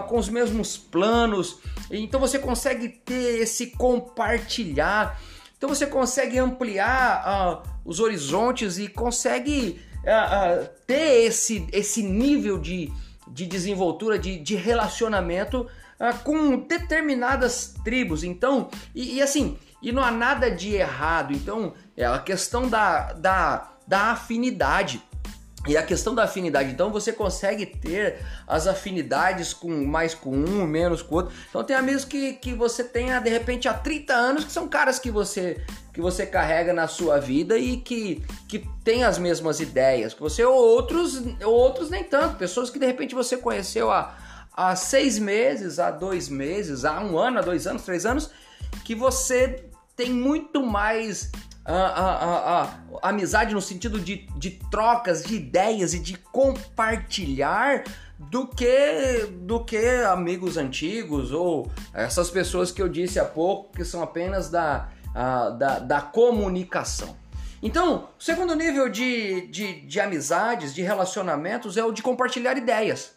com 0.09 0.19
os 0.19 0.29
mesmos 0.29 0.77
planos. 0.77 1.59
Então 1.91 2.19
você 2.19 2.39
consegue 2.39 2.89
ter 2.89 3.43
esse 3.43 3.69
compartilhar. 3.69 5.21
Então 5.57 5.69
você 5.69 5.87
consegue 5.87 6.39
ampliar 6.39 7.63
os 7.85 8.01
horizontes 8.01 8.79
e 8.79 8.89
consegue 8.89 9.81
uh, 10.07 10.63
uh, 10.63 10.69
ter 10.87 11.25
esse, 11.25 11.67
esse 11.73 12.03
nível 12.03 12.59
de, 12.59 12.93
de 13.29 13.47
desenvoltura, 13.47 14.19
de, 14.19 14.39
de 14.39 14.55
relacionamento 14.55 15.67
com 16.25 16.59
determinadas 16.59 17.75
tribos. 17.83 18.23
Então, 18.23 18.69
e, 18.95 19.17
e, 19.17 19.23
assim, 19.23 19.57
e 19.83 19.93
não 19.93 20.03
há 20.03 20.11
nada 20.11 20.51
de 20.51 20.75
errado. 20.75 21.33
Então, 21.33 21.73
é 21.97 22.05
a 22.05 22.19
questão 22.19 22.69
da, 22.69 23.13
da, 23.15 23.73
da 23.87 24.01
afinidade. 24.11 25.03
E 25.67 25.77
a 25.77 25.83
questão 25.83 26.15
da 26.15 26.25
afinidade, 26.25 26.71
então 26.71 26.91
você 26.91 27.13
consegue 27.13 27.67
ter 27.67 28.19
as 28.47 28.67
afinidades 28.67 29.53
com 29.53 29.85
mais 29.85 30.15
com 30.15 30.31
um, 30.31 30.67
menos 30.67 31.03
com 31.03 31.17
outro. 31.17 31.35
Então 31.49 31.65
tem 31.65 31.75
amigos 31.75 32.05
que, 32.05 32.35
que 32.35 32.55
você 32.55 32.85
tenha 32.85 33.19
de 33.19 33.31
repente 33.31 33.67
há 33.69 33.75
30 33.75 34.15
anos 34.15 34.45
que 34.45 34.53
são 34.53 34.69
caras 34.69 34.99
que 34.99 35.11
você 35.11 35.65
que 35.97 36.01
você 36.03 36.27
carrega 36.27 36.75
na 36.75 36.87
sua 36.87 37.19
vida 37.19 37.57
e 37.57 37.79
que, 37.79 38.23
que 38.47 38.69
tem 38.85 39.03
as 39.03 39.17
mesmas 39.17 39.61
ideias 39.61 40.13
que 40.13 40.21
você, 40.21 40.45
ou 40.45 40.55
outros, 40.55 41.23
ou 41.43 41.55
outros 41.55 41.89
nem 41.89 42.05
tanto, 42.05 42.37
pessoas 42.37 42.69
que 42.69 42.79
de 42.79 42.85
repente 42.85 43.15
você 43.15 43.39
conheceu 43.39 43.91
há, 43.91 44.15
há 44.55 44.77
seis 44.77 45.19
meses, 45.19 45.79
há 45.79 45.91
dois 45.91 46.29
meses, 46.29 46.85
há 46.85 47.01
um 47.01 47.19
ano, 47.19 47.39
há 47.39 47.41
dois 47.41 47.67
anos, 47.67 47.83
três 47.83 48.05
anos, 48.05 48.31
que 48.85 48.95
você 48.95 49.71
tem 49.97 50.11
muito 50.11 50.63
mais 50.63 51.33
a, 51.67 51.75
a, 51.75 52.63
a, 52.63 53.09
amizade 53.09 53.53
no 53.53 53.61
sentido 53.61 53.99
de, 53.99 54.29
de 54.37 54.51
trocas 54.71 55.25
de 55.25 55.35
ideias 55.35 55.95
e 55.95 55.99
de 55.99 56.17
compartilhar 56.17 57.83
do 58.19 58.47
que 58.47 59.29
do 59.41 59.65
que 59.65 59.77
amigos 60.09 60.57
antigos 60.57 61.33
ou 61.33 61.71
essas 61.93 62.31
pessoas 62.31 62.71
que 62.71 62.81
eu 62.81 62.89
disse 62.89 63.19
há 63.19 63.25
pouco 63.25 63.73
que 63.73 63.85
são 63.85 64.03
apenas 64.03 64.49
da, 64.49 64.89
a, 65.15 65.51
da, 65.51 65.79
da 65.81 66.01
comunicação. 66.01 67.17
Então, 67.63 68.11
o 68.19 68.23
segundo 68.23 68.55
nível 68.55 68.89
de, 68.89 69.49
de, 69.49 69.81
de 69.81 70.01
amizades, 70.01 70.75
de 70.75 70.83
relacionamentos 70.83 71.77
é 71.77 71.85
o 71.85 71.91
de 71.91 72.03
compartilhar 72.03 72.57
ideias. 72.57 73.17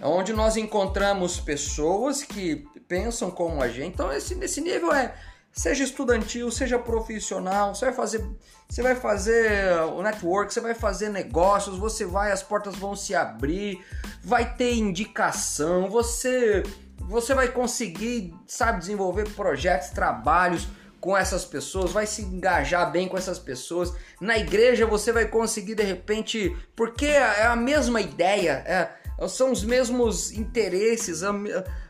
É 0.00 0.06
onde 0.06 0.32
nós 0.32 0.56
encontramos 0.56 1.38
pessoas 1.38 2.22
que 2.22 2.64
pensam 2.88 3.30
como 3.30 3.62
a 3.62 3.68
gente. 3.68 3.88
Então, 3.94 4.12
esse, 4.12 4.34
esse 4.42 4.60
nível 4.60 4.92
é 4.92 5.14
seja 5.54 5.84
estudantil, 5.84 6.50
seja 6.50 6.78
profissional, 6.78 7.74
você 7.74 7.86
vai 7.86 7.94
fazer, 7.94 8.26
você 8.68 8.82
vai 8.82 8.96
fazer 8.96 9.72
o 9.94 10.02
network, 10.02 10.52
você 10.52 10.60
vai 10.60 10.74
fazer 10.74 11.08
negócios, 11.08 11.78
você 11.78 12.04
vai, 12.04 12.32
as 12.32 12.42
portas 12.42 12.74
vão 12.74 12.96
se 12.96 13.14
abrir, 13.14 13.82
vai 14.22 14.54
ter 14.56 14.74
indicação, 14.74 15.88
você 15.88 16.62
você 17.06 17.34
vai 17.34 17.48
conseguir, 17.48 18.34
sabe, 18.46 18.78
desenvolver 18.78 19.28
projetos, 19.30 19.90
trabalhos 19.90 20.66
com 21.00 21.14
essas 21.14 21.44
pessoas, 21.44 21.92
vai 21.92 22.06
se 22.06 22.22
engajar 22.22 22.90
bem 22.90 23.06
com 23.06 23.18
essas 23.18 23.38
pessoas. 23.38 23.92
Na 24.18 24.38
igreja 24.38 24.86
você 24.86 25.12
vai 25.12 25.26
conseguir 25.26 25.74
de 25.74 25.82
repente, 25.82 26.56
porque 26.74 27.04
é 27.04 27.44
a 27.44 27.54
mesma 27.54 28.00
ideia, 28.00 28.64
é, 28.66 28.88
são 29.28 29.52
os 29.52 29.64
mesmos 29.64 30.32
interesses, 30.32 31.22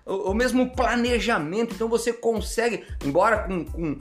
o, 0.05 0.35
mesmo 0.35 0.75
planejamento. 0.75 1.75
Então 1.75 1.89
você 1.89 2.13
consegue, 2.13 2.85
embora 3.05 3.45
com, 3.45 3.65
com, 3.65 3.99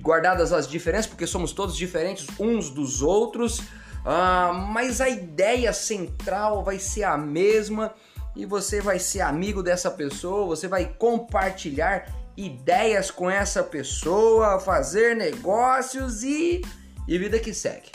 guardadas 0.00 0.52
as 0.52 0.68
diferenças, 0.68 1.06
porque 1.06 1.26
somos 1.26 1.52
todos 1.52 1.76
diferentes 1.76 2.26
uns 2.38 2.70
dos 2.70 3.02
outros, 3.02 3.58
uh, 3.58 4.52
mas 4.68 5.00
a 5.00 5.08
ideia 5.08 5.72
central 5.72 6.64
vai 6.64 6.78
ser 6.78 7.04
a 7.04 7.16
mesma 7.16 7.94
e 8.36 8.46
você 8.46 8.80
vai 8.80 8.98
ser 8.98 9.20
amigo 9.20 9.62
dessa 9.62 9.90
pessoa, 9.90 10.46
você 10.46 10.68
vai 10.68 10.86
compartilhar 10.86 12.06
ideias 12.36 13.10
com 13.10 13.28
essa 13.28 13.62
pessoa, 13.62 14.60
fazer 14.60 15.16
negócios 15.16 16.22
e, 16.22 16.62
e 17.06 17.18
vida 17.18 17.38
que 17.38 17.52
segue. 17.52 17.90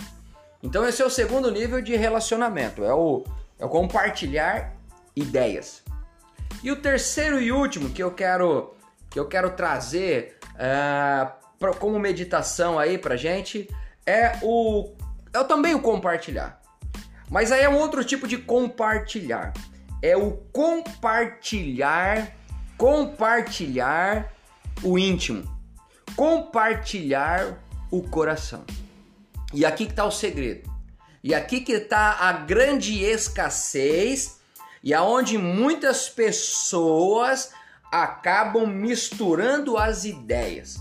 Então 0.61 0.87
esse 0.87 1.01
é 1.01 1.05
o 1.05 1.09
segundo 1.09 1.49
nível 1.51 1.81
de 1.81 1.95
relacionamento, 1.95 2.83
é 2.83 2.93
o, 2.93 3.23
é 3.59 3.65
o 3.65 3.69
compartilhar 3.69 4.73
ideias. 5.15 5.83
E 6.63 6.71
o 6.71 6.75
terceiro 6.75 7.39
e 7.39 7.51
último 7.51 7.89
que 7.89 8.03
eu 8.03 8.11
quero 8.11 8.73
que 9.09 9.19
eu 9.19 9.27
quero 9.27 9.51
trazer 9.51 10.37
uh, 10.55 11.31
pra, 11.57 11.73
como 11.73 11.97
meditação 11.97 12.77
aí 12.77 12.97
pra 12.97 13.15
gente 13.15 13.69
é 14.05 14.37
o 14.41 14.93
é 15.33 15.43
também 15.43 15.73
o 15.73 15.81
compartilhar. 15.81 16.61
Mas 17.29 17.51
aí 17.51 17.63
é 17.63 17.69
um 17.69 17.77
outro 17.77 18.03
tipo 18.03 18.27
de 18.27 18.37
compartilhar. 18.37 19.53
É 20.01 20.15
o 20.15 20.31
compartilhar, 20.51 22.33
compartilhar 22.77 24.31
o 24.83 24.99
íntimo, 24.99 25.43
compartilhar 26.15 27.57
o 27.89 28.03
coração. 28.03 28.63
E 29.53 29.65
aqui 29.65 29.85
que 29.85 29.91
está 29.91 30.05
o 30.05 30.11
segredo. 30.11 30.74
E 31.25 31.33
aqui 31.33 31.61
que 31.61 31.71
está 31.71 32.17
a 32.19 32.31
grande 32.31 33.03
escassez 33.03 34.39
e 34.83 34.93
aonde 34.93 35.39
muitas 35.39 36.07
pessoas 36.07 37.49
acabam 37.91 38.67
misturando 38.67 39.75
as 39.75 40.05
ideias, 40.05 40.77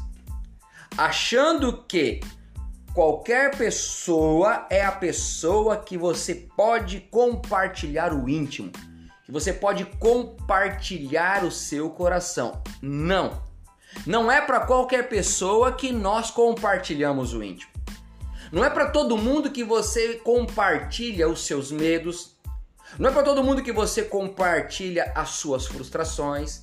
achando 0.99 1.83
que 1.85 2.21
qualquer 2.93 3.57
pessoa 3.57 4.67
é 4.69 4.85
a 4.85 4.93
pessoa 4.93 5.79
que 5.79 5.97
você 5.97 6.35
pode 6.35 7.01
compartilhar 7.11 8.13
o 8.13 8.29
íntimo, 8.29 8.71
que 9.25 9.33
você 9.33 9.51
pode 9.51 9.87
compartilhar 9.99 11.43
o 11.43 11.51
seu 11.51 11.89
coração. 11.89 12.63
Não. 12.83 13.43
Não 14.07 14.31
é 14.31 14.43
para 14.43 14.61
qualquer 14.61 15.09
pessoa 15.09 15.73
que 15.73 15.91
nós 15.91 16.31
compartilhamos 16.31 17.33
o 17.33 17.43
íntimo. 17.43 17.74
Não 18.53 18.65
é 18.65 18.71
para 18.71 18.91
todo 18.91 19.17
mundo 19.17 19.51
que 19.51 19.65
você 19.65 20.15
compartilha 20.15 21.29
os 21.29 21.47
seus 21.47 21.71
medos, 21.73 22.35
não 22.99 23.11
é 23.11 23.13
para 23.13 23.23
todo 23.25 23.43
mundo 23.43 23.63
que 23.63 23.73
você 23.73 24.03
compartilha 24.03 25.11
as 25.15 25.31
suas 25.31 25.67
frustrações. 25.67 26.63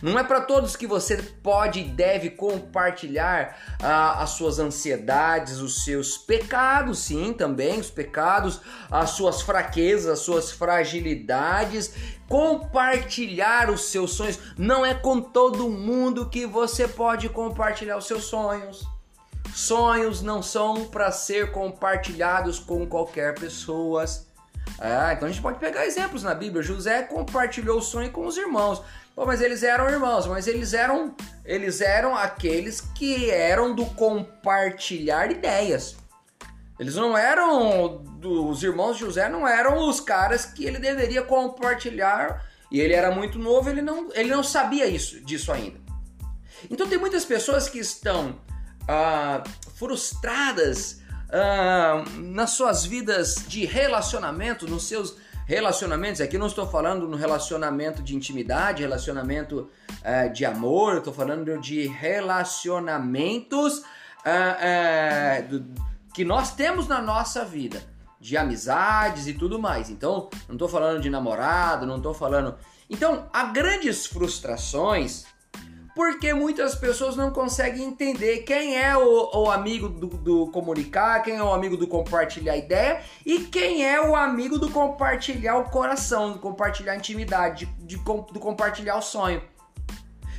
Não 0.00 0.16
é 0.16 0.22
para 0.22 0.40
todos 0.40 0.76
que 0.76 0.86
você 0.86 1.16
pode 1.16 1.80
e 1.80 1.84
deve 1.84 2.30
compartilhar 2.30 3.76
ah, 3.82 4.22
as 4.22 4.30
suas 4.30 4.60
ansiedades, 4.60 5.58
os 5.58 5.84
seus 5.84 6.16
pecados, 6.16 7.00
sim, 7.00 7.32
também 7.32 7.80
os 7.80 7.90
pecados, 7.90 8.60
as 8.88 9.10
suas 9.10 9.42
fraquezas, 9.42 10.06
as 10.06 10.18
suas 10.20 10.52
fragilidades. 10.52 11.92
Compartilhar 12.28 13.70
os 13.70 13.86
seus 13.86 14.12
sonhos. 14.12 14.38
Não 14.56 14.86
é 14.86 14.94
com 14.94 15.20
todo 15.20 15.68
mundo 15.68 16.30
que 16.30 16.46
você 16.46 16.86
pode 16.86 17.28
compartilhar 17.28 17.96
os 17.96 18.06
seus 18.06 18.22
sonhos. 18.22 18.86
Sonhos 19.54 20.22
não 20.22 20.42
são 20.42 20.86
para 20.86 21.12
ser 21.12 21.52
compartilhados 21.52 22.58
com 22.58 22.86
qualquer 22.86 23.34
pessoa. 23.38 24.04
Ah, 24.78 25.12
então 25.12 25.28
a 25.28 25.30
gente 25.30 25.42
pode 25.42 25.58
pegar 25.58 25.86
exemplos 25.86 26.22
na 26.22 26.34
Bíblia. 26.34 26.62
José 26.62 27.02
compartilhou 27.02 27.78
o 27.78 27.82
sonho 27.82 28.10
com 28.10 28.26
os 28.26 28.36
irmãos. 28.36 28.82
Pô, 29.14 29.26
mas 29.26 29.42
eles 29.42 29.62
eram 29.62 29.90
irmãos, 29.90 30.26
mas 30.26 30.46
eles 30.46 30.72
eram 30.72 31.14
eles 31.44 31.82
eram 31.82 32.16
aqueles 32.16 32.80
que 32.80 33.30
eram 33.30 33.74
do 33.74 33.84
compartilhar 33.86 35.30
ideias. 35.30 35.96
Eles 36.78 36.94
não 36.94 37.16
eram 37.16 38.02
os 38.22 38.62
irmãos 38.62 38.94
de 38.94 39.00
José 39.00 39.28
não 39.28 39.46
eram 39.46 39.86
os 39.86 40.00
caras 40.00 40.46
que 40.46 40.64
ele 40.64 40.78
deveria 40.78 41.22
compartilhar 41.22 42.42
e 42.70 42.80
ele 42.80 42.94
era 42.94 43.10
muito 43.10 43.38
novo, 43.38 43.68
ele 43.68 43.82
não 43.82 44.08
ele 44.14 44.30
não 44.30 44.42
sabia 44.42 44.86
isso 44.86 45.20
disso 45.20 45.52
ainda. 45.52 45.78
Então 46.70 46.88
tem 46.88 46.98
muitas 46.98 47.24
pessoas 47.24 47.68
que 47.68 47.78
estão 47.78 48.40
ah, 48.88 49.42
frustradas 49.76 51.00
ah, 51.30 52.04
nas 52.18 52.50
suas 52.50 52.84
vidas 52.84 53.44
de 53.46 53.64
relacionamento, 53.64 54.68
nos 54.68 54.84
seus 54.84 55.16
relacionamentos. 55.46 56.20
Aqui 56.20 56.36
não 56.38 56.46
estou 56.46 56.66
falando 56.66 57.08
no 57.08 57.16
relacionamento 57.16 58.02
de 58.02 58.14
intimidade, 58.14 58.82
relacionamento 58.82 59.70
ah, 60.04 60.26
de 60.28 60.44
amor, 60.44 60.98
estou 60.98 61.12
falando 61.12 61.58
de 61.58 61.86
relacionamentos 61.86 63.82
ah, 64.24 65.40
do, 65.48 65.64
que 66.12 66.24
nós 66.24 66.54
temos 66.54 66.86
na 66.86 67.00
nossa 67.00 67.44
vida, 67.44 67.82
de 68.20 68.36
amizades 68.36 69.26
e 69.26 69.34
tudo 69.34 69.58
mais. 69.58 69.90
Então, 69.90 70.28
não 70.46 70.54
estou 70.54 70.68
falando 70.68 71.00
de 71.00 71.10
namorado, 71.10 71.86
não 71.86 71.96
estou 71.96 72.14
falando. 72.14 72.54
Então, 72.88 73.26
há 73.32 73.44
grandes 73.44 74.06
frustrações 74.06 75.24
porque 75.94 76.32
muitas 76.32 76.74
pessoas 76.74 77.16
não 77.16 77.30
conseguem 77.30 77.84
entender 77.84 78.38
quem 78.38 78.78
é 78.78 78.96
o, 78.96 79.44
o 79.44 79.50
amigo 79.50 79.88
do, 79.88 80.06
do, 80.06 80.46
comunicar, 80.48 81.22
quem 81.22 81.36
é 81.36 81.42
o 81.42 81.52
amigo 81.52 81.76
do 81.76 81.86
compartilhar 81.86 82.56
ideia 82.56 83.02
e 83.26 83.40
quem 83.40 83.86
é 83.86 84.00
o 84.00 84.16
amigo 84.16 84.58
do 84.58 84.70
compartilhar 84.70 85.56
o 85.58 85.64
coração, 85.64 86.32
do 86.32 86.38
compartilhar 86.38 86.92
a 86.92 86.96
intimidade, 86.96 87.66
de, 87.66 87.96
de, 87.96 87.96
do 87.96 88.40
compartilhar 88.40 88.96
o 88.96 89.02
sonho. 89.02 89.42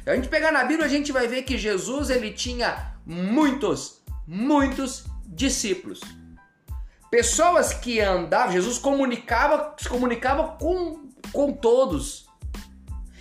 A 0.05 0.15
gente 0.15 0.27
pegar 0.27 0.51
na 0.51 0.63
Bíblia, 0.63 0.85
a 0.85 0.89
gente 0.89 1.11
vai 1.11 1.27
ver 1.27 1.43
que 1.43 1.57
Jesus 1.57 2.09
ele 2.09 2.31
tinha 2.31 2.93
muitos, 3.05 4.01
muitos 4.27 5.05
discípulos. 5.25 6.01
Pessoas 7.09 7.73
que 7.73 8.01
andavam, 8.01 8.51
Jesus 8.51 8.79
comunicava, 8.79 9.75
se 9.77 9.87
comunicava 9.87 10.57
com, 10.59 11.09
com 11.31 11.53
todos. 11.53 12.22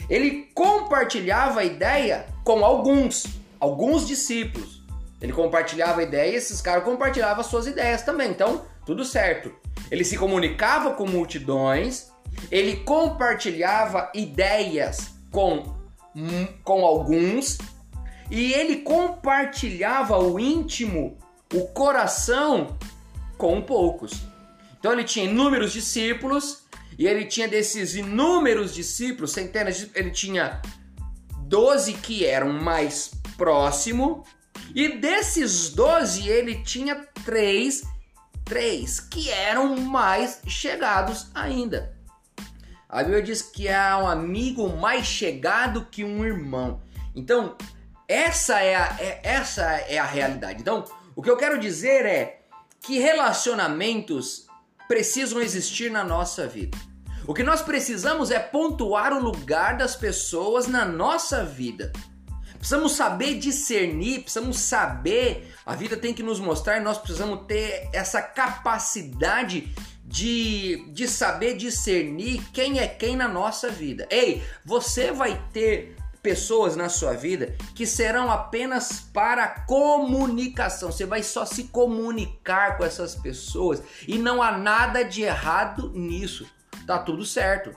Ele 0.08 0.50
compartilhava 0.54 1.60
a 1.60 1.64
ideia 1.64 2.26
com 2.44 2.64
alguns, 2.64 3.26
alguns 3.58 4.06
discípulos. 4.06 4.82
Ele 5.20 5.32
compartilhava 5.32 6.00
a 6.00 6.04
ideia 6.04 6.32
e 6.32 6.36
esses 6.36 6.60
caras 6.60 6.84
compartilhavam 6.84 7.44
suas 7.44 7.66
ideias 7.66 8.02
também. 8.02 8.30
Então, 8.30 8.64
tudo 8.84 9.04
certo. 9.04 9.52
Ele 9.90 10.04
se 10.04 10.16
comunicava 10.16 10.94
com 10.94 11.06
multidões, 11.06 12.10
ele 12.50 12.76
compartilhava 12.76 14.10
ideias 14.14 15.10
com, 15.30 15.76
com 16.64 16.84
alguns 16.84 17.58
e 18.30 18.52
ele 18.54 18.76
compartilhava 18.76 20.18
o 20.18 20.40
íntimo, 20.40 21.18
o 21.54 21.66
coração 21.68 22.76
com 23.36 23.60
poucos. 23.60 24.22
Então 24.78 24.92
ele 24.92 25.04
tinha 25.04 25.26
inúmeros 25.26 25.72
discípulos 25.72 26.61
e 26.98 27.06
ele 27.06 27.24
tinha 27.24 27.48
desses 27.48 27.94
inúmeros 27.94 28.74
discípulos, 28.74 29.32
centenas 29.32 29.78
de, 29.78 29.90
ele 29.94 30.10
tinha 30.10 30.60
12 31.46 31.94
que 31.94 32.24
eram 32.24 32.52
mais 32.52 33.10
próximo 33.36 34.24
e 34.74 34.96
desses 34.98 35.70
12 35.70 36.28
ele 36.28 36.62
tinha 36.62 37.06
três, 37.24 37.82
três 38.44 39.00
que 39.00 39.30
eram 39.30 39.76
mais 39.76 40.40
chegados 40.46 41.28
ainda. 41.34 41.96
A 42.88 43.02
Bíblia 43.02 43.22
diz 43.22 43.40
que 43.40 43.68
há 43.68 43.98
um 43.98 44.06
amigo 44.06 44.68
mais 44.76 45.06
chegado 45.06 45.86
que 45.90 46.04
um 46.04 46.24
irmão. 46.24 46.82
Então, 47.14 47.56
essa 48.06 48.60
é 48.60 48.74
a, 48.74 48.96
é, 49.00 49.20
essa 49.22 49.62
é 49.62 49.98
a 49.98 50.04
realidade. 50.04 50.60
Então, 50.60 50.84
o 51.16 51.22
que 51.22 51.30
eu 51.30 51.36
quero 51.36 51.58
dizer 51.58 52.04
é 52.04 52.42
que 52.80 52.98
relacionamentos 52.98 54.46
precisam 54.92 55.40
existir 55.40 55.90
na 55.90 56.04
nossa 56.04 56.46
vida. 56.46 56.76
O 57.26 57.32
que 57.32 57.42
nós 57.42 57.62
precisamos 57.62 58.30
é 58.30 58.38
pontuar 58.38 59.14
o 59.14 59.22
lugar 59.22 59.78
das 59.78 59.96
pessoas 59.96 60.66
na 60.66 60.84
nossa 60.84 61.42
vida. 61.42 61.90
Precisamos 62.58 62.92
saber 62.92 63.38
discernir, 63.38 64.20
precisamos 64.20 64.58
saber, 64.58 65.50
a 65.64 65.74
vida 65.74 65.96
tem 65.96 66.12
que 66.12 66.22
nos 66.22 66.38
mostrar, 66.38 66.78
nós 66.82 66.98
precisamos 66.98 67.46
ter 67.46 67.88
essa 67.94 68.20
capacidade 68.20 69.74
de, 70.04 70.84
de 70.92 71.08
saber 71.08 71.56
discernir 71.56 72.42
quem 72.52 72.78
é 72.78 72.86
quem 72.86 73.16
na 73.16 73.26
nossa 73.26 73.70
vida. 73.70 74.06
Ei, 74.10 74.42
você 74.62 75.10
vai 75.10 75.42
ter 75.54 75.96
pessoas 76.22 76.76
na 76.76 76.88
sua 76.88 77.14
vida 77.14 77.56
que 77.74 77.86
serão 77.86 78.30
apenas 78.30 79.00
para 79.12 79.48
comunicação. 79.66 80.92
Você 80.92 81.04
vai 81.04 81.22
só 81.22 81.44
se 81.44 81.64
comunicar 81.64 82.76
com 82.76 82.84
essas 82.84 83.14
pessoas 83.14 83.82
e 84.06 84.18
não 84.18 84.42
há 84.42 84.56
nada 84.56 85.02
de 85.02 85.22
errado 85.22 85.90
nisso. 85.94 86.46
Tá 86.86 86.98
tudo 86.98 87.24
certo. 87.24 87.76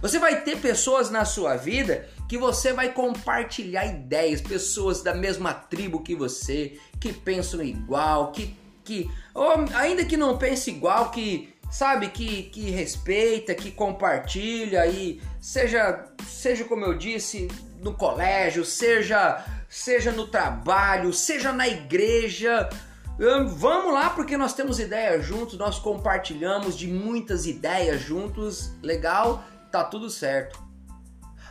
Você 0.00 0.18
vai 0.18 0.42
ter 0.42 0.58
pessoas 0.58 1.10
na 1.10 1.24
sua 1.24 1.56
vida 1.56 2.08
que 2.28 2.38
você 2.38 2.72
vai 2.72 2.92
compartilhar 2.92 3.86
ideias, 3.86 4.40
pessoas 4.40 5.02
da 5.02 5.14
mesma 5.14 5.52
tribo 5.52 6.02
que 6.02 6.14
você, 6.14 6.78
que 6.98 7.12
pensam 7.12 7.62
igual, 7.62 8.32
que 8.32 8.56
que 8.84 9.08
ou 9.34 9.64
ainda 9.74 10.04
que 10.04 10.16
não 10.16 10.36
pense 10.36 10.70
igual, 10.70 11.10
que 11.10 11.51
sabe 11.72 12.10
que, 12.10 12.42
que 12.44 12.70
respeita, 12.70 13.54
que 13.54 13.70
compartilha 13.72 14.86
e 14.86 15.22
seja 15.40 16.04
seja 16.22 16.64
como 16.64 16.84
eu 16.84 16.98
disse 16.98 17.48
no 17.80 17.94
colégio, 17.94 18.62
seja 18.62 19.42
seja 19.70 20.12
no 20.12 20.28
trabalho, 20.28 21.14
seja 21.14 21.50
na 21.50 21.66
igreja, 21.66 22.68
hum, 23.18 23.46
Vamos 23.48 23.94
lá, 23.94 24.10
porque 24.10 24.36
nós 24.36 24.52
temos 24.52 24.78
ideias 24.78 25.24
juntos, 25.24 25.56
nós 25.56 25.78
compartilhamos 25.78 26.76
de 26.76 26.86
muitas 26.86 27.46
ideias 27.46 28.02
juntos, 28.02 28.70
legal, 28.82 29.42
tá 29.70 29.82
tudo 29.82 30.10
certo. 30.10 30.62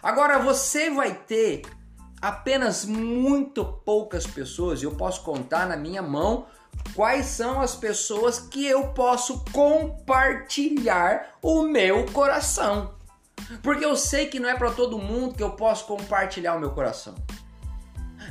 Agora 0.03 0.37
você 0.37 0.91
vai 0.91 1.15
ter 1.15 1.63
apenas 2.21 2.85
muito 2.85 3.65
poucas 3.65 4.27
pessoas, 4.27 4.83
eu 4.83 4.91
posso 4.91 5.23
contar 5.23 5.67
na 5.67 5.75
minha 5.75 6.03
mão 6.03 6.45
quais 6.93 7.25
são 7.27 7.61
as 7.61 7.75
pessoas 7.75 8.39
que 8.39 8.65
eu 8.65 8.89
posso 8.89 9.43
compartilhar 9.51 11.37
o 11.41 11.63
meu 11.63 12.05
coração. 12.07 12.93
Porque 13.61 13.83
eu 13.83 13.95
sei 13.95 14.27
que 14.27 14.39
não 14.39 14.49
é 14.49 14.55
para 14.55 14.71
todo 14.71 14.97
mundo 14.97 15.35
que 15.35 15.43
eu 15.43 15.51
posso 15.51 15.85
compartilhar 15.85 16.55
o 16.55 16.59
meu 16.59 16.71
coração. 16.71 17.15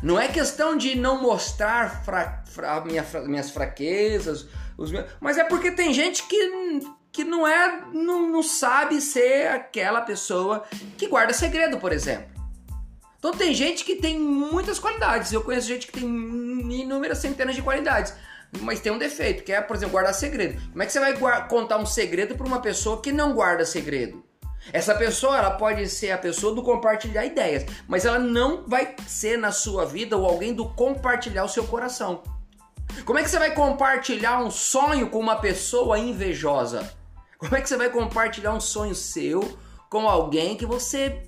Não 0.03 0.19
é 0.19 0.29
questão 0.29 0.77
de 0.77 0.95
não 0.95 1.21
mostrar 1.21 2.05
fra, 2.05 2.43
fra, 2.47 2.81
minha, 2.81 3.05
minhas 3.27 3.51
fraquezas, 3.51 4.47
meus, 4.79 4.93
mas 5.21 5.37
é 5.37 5.45
porque 5.45 5.71
tem 5.71 5.93
gente 5.93 6.23
que, 6.23 6.81
que 7.13 7.25
não 7.25 7.47
é, 7.47 7.83
não, 7.93 8.31
não 8.31 8.43
sabe 8.43 9.01
ser 9.01 9.49
aquela 9.49 10.01
pessoa 10.01 10.65
que 10.97 11.07
guarda 11.07 11.35
segredo, 11.35 11.79
por 11.79 11.93
exemplo. 11.93 12.31
Então 13.19 13.33
tem 13.33 13.53
gente 13.53 13.85
que 13.85 13.97
tem 13.97 14.19
muitas 14.19 14.79
qualidades. 14.79 15.31
Eu 15.31 15.43
conheço 15.43 15.67
gente 15.67 15.87
que 15.87 15.93
tem 15.93 16.05
inúmeras 16.07 17.19
centenas 17.19 17.55
de 17.55 17.61
qualidades 17.61 18.15
mas 18.61 18.81
tem 18.81 18.91
um 18.91 18.99
defeito, 18.99 19.45
que 19.45 19.53
é, 19.53 19.61
por 19.61 19.77
exemplo, 19.77 19.93
guardar 19.93 20.15
segredo. 20.15 20.61
Como 20.71 20.83
é 20.83 20.87
que 20.87 20.93
você 20.93 21.01
vai 21.01 21.15
contar 21.49 21.79
um 21.79 21.87
segredo 21.87 22.35
para 22.35 22.47
uma 22.47 22.61
pessoa 22.61 23.01
que 23.01 23.13
não 23.13 23.33
guarda 23.33 23.65
segredo? 23.65 24.25
Essa 24.73 24.95
pessoa, 24.95 25.39
ela 25.39 25.53
pode 25.53 25.89
ser 25.89 26.11
a 26.11 26.19
pessoa 26.19 26.55
do 26.55 26.63
compartilhar 26.63 27.25
ideias, 27.25 27.65
mas 27.89 28.05
ela 28.05 28.19
não 28.19 28.65
vai 28.67 28.95
ser 29.07 29.39
na 29.39 29.53
sua 29.53 29.87
vida 29.87 30.17
ou 30.17 30.27
alguém 30.27 30.53
do 30.53 30.69
compartilhar 30.69 31.45
o 31.45 31.49
seu 31.49 31.65
coração. 31.65 32.23
Como 33.05 33.19
é 33.19 33.23
que 33.23 33.31
você 33.31 33.39
vai 33.39 33.55
compartilhar 33.55 34.43
um 34.43 34.51
sonho 34.51 35.09
com 35.09 35.19
uma 35.19 35.37
pessoa 35.37 35.99
invejosa? 35.99 36.93
Como 37.39 37.57
é 37.57 37.61
que 37.61 37.69
você 37.69 37.77
vai 37.77 37.89
compartilhar 37.89 38.53
um 38.53 38.61
sonho 38.61 38.95
seu 38.95 39.59
com 39.89 40.09
alguém 40.09 40.57
que 40.57 40.67
você 40.67 41.23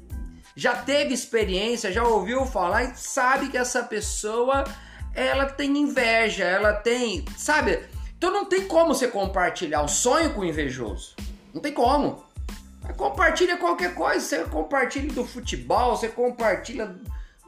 já 0.55 0.77
teve 0.77 1.15
experiência, 1.15 1.91
já 1.91 2.05
ouviu 2.05 2.45
falar 2.45 2.85
e 2.85 2.97
sabe 2.97 3.49
que 3.49 3.57
essa 3.57 3.83
pessoa 3.83 4.65
ela 5.15 5.47
tem 5.47 5.77
inveja, 5.79 6.45
ela 6.45 6.73
tem, 6.73 7.25
sabe? 7.37 7.81
Então 8.17 8.31
não 8.31 8.45
tem 8.45 8.67
como 8.67 8.95
você 8.95 9.09
compartilhar 9.09 9.83
um 9.83 9.89
sonho 9.89 10.33
com 10.33 10.41
o 10.41 10.45
invejoso. 10.45 11.15
Não 11.53 11.61
tem 11.61 11.73
como. 11.73 12.25
Compartilha 12.97 13.57
qualquer 13.57 13.95
coisa, 13.95 14.21
você 14.21 14.45
compartilha 14.45 15.13
do 15.13 15.25
futebol, 15.25 15.97
você 15.97 16.09
compartilha 16.09 16.95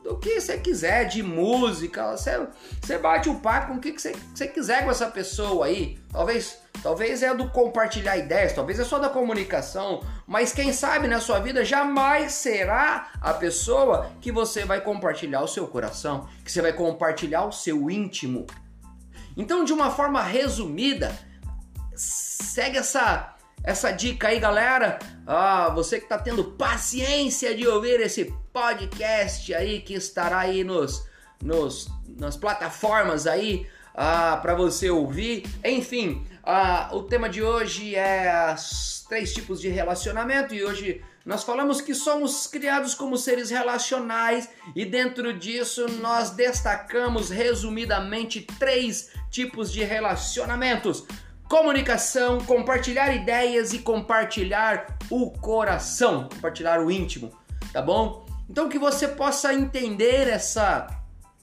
do 0.05 0.19
que 0.19 0.39
você 0.39 0.59
quiser, 0.59 1.07
de 1.07 1.23
música, 1.23 2.15
você, 2.15 2.47
você 2.81 2.99
bate 2.99 3.31
o 3.31 3.41
papo 3.41 3.69
com 3.69 3.75
o 3.79 3.81
que 3.81 3.91
você, 3.91 4.15
você 4.35 4.47
quiser 4.47 4.85
com 4.85 4.91
essa 4.91 5.07
pessoa 5.07 5.65
aí. 5.65 5.99
Talvez 6.13 6.59
talvez 6.83 7.23
é 7.23 7.35
do 7.35 7.49
compartilhar 7.49 8.19
ideias, 8.19 8.53
talvez 8.53 8.79
é 8.79 8.85
só 8.85 8.99
da 8.99 9.09
comunicação, 9.09 10.05
mas 10.27 10.53
quem 10.53 10.71
sabe 10.71 11.09
na 11.09 11.19
sua 11.19 11.39
vida 11.39 11.65
jamais 11.65 12.35
será 12.35 13.13
a 13.19 13.33
pessoa 13.33 14.11
que 14.21 14.31
você 14.31 14.67
vai 14.67 14.83
compartilhar 14.83 15.41
o 15.41 15.49
seu 15.49 15.67
coração, 15.67 16.29
que 16.45 16.53
você 16.53 16.61
vai 16.61 16.75
compartilhar 16.75 17.47
o 17.47 17.53
seu 17.53 17.91
íntimo. 17.91 18.47
Então, 19.35 19.65
de 19.65 19.73
uma 19.73 19.91
forma 19.91 20.23
resumida, 20.23 21.19
segue 21.95 22.77
essa 22.77 23.34
essa 23.65 23.91
dica 23.91 24.29
aí, 24.29 24.39
galera. 24.39 24.99
Ah, 25.27 25.71
você 25.71 25.99
que 25.99 26.05
está 26.05 26.19
tendo 26.19 26.45
paciência 26.45 27.57
de 27.57 27.67
ouvir 27.67 27.99
esse 28.01 28.27
podcast 28.53 29.53
aí 29.55 29.81
que 29.81 29.95
estará 29.95 30.41
aí 30.41 30.63
nos, 30.63 31.09
nos 31.43 31.89
nas 32.07 32.37
plataformas 32.37 33.27
aí 33.27 33.67
ah, 33.95 34.39
para 34.43 34.55
você 34.55 34.91
ouvir. 34.91 35.47
Enfim, 35.65 36.27
ah, 36.43 36.91
o 36.93 37.03
tema 37.05 37.29
de 37.29 37.43
hoje 37.43 37.97
é 37.97 38.53
os 38.55 39.05
três 39.09 39.33
tipos 39.33 39.61
de 39.61 39.69
relacionamento 39.69 40.55
e 40.55 40.63
hoje 40.63 41.03
nós 41.25 41.43
falamos 41.43 41.81
que 41.81 41.95
somos 41.95 42.47
criados 42.47 42.95
como 42.95 43.17
seres 43.17 43.49
relacionais 43.49 44.51
e 44.77 44.85
dentro 44.85 45.33
disso 45.33 45.87
nós 46.03 46.31
destacamos 46.31 47.31
resumidamente 47.31 48.43
três 48.59 49.11
tipos 49.31 49.73
de 49.73 49.83
relacionamentos 49.83 51.07
comunicação, 51.49 52.39
compartilhar 52.41 53.15
ideias 53.15 53.73
e 53.73 53.79
compartilhar 53.79 54.99
o 55.11 55.31
coração, 55.31 56.29
compartilhar 56.29 56.81
o 56.81 56.91
íntimo, 56.91 57.33
tá 57.73 57.83
bom? 57.83 58.25
Então 58.49 58.69
que 58.69 58.79
você 58.79 59.09
possa 59.09 59.53
entender 59.53 60.29
essa 60.29 60.87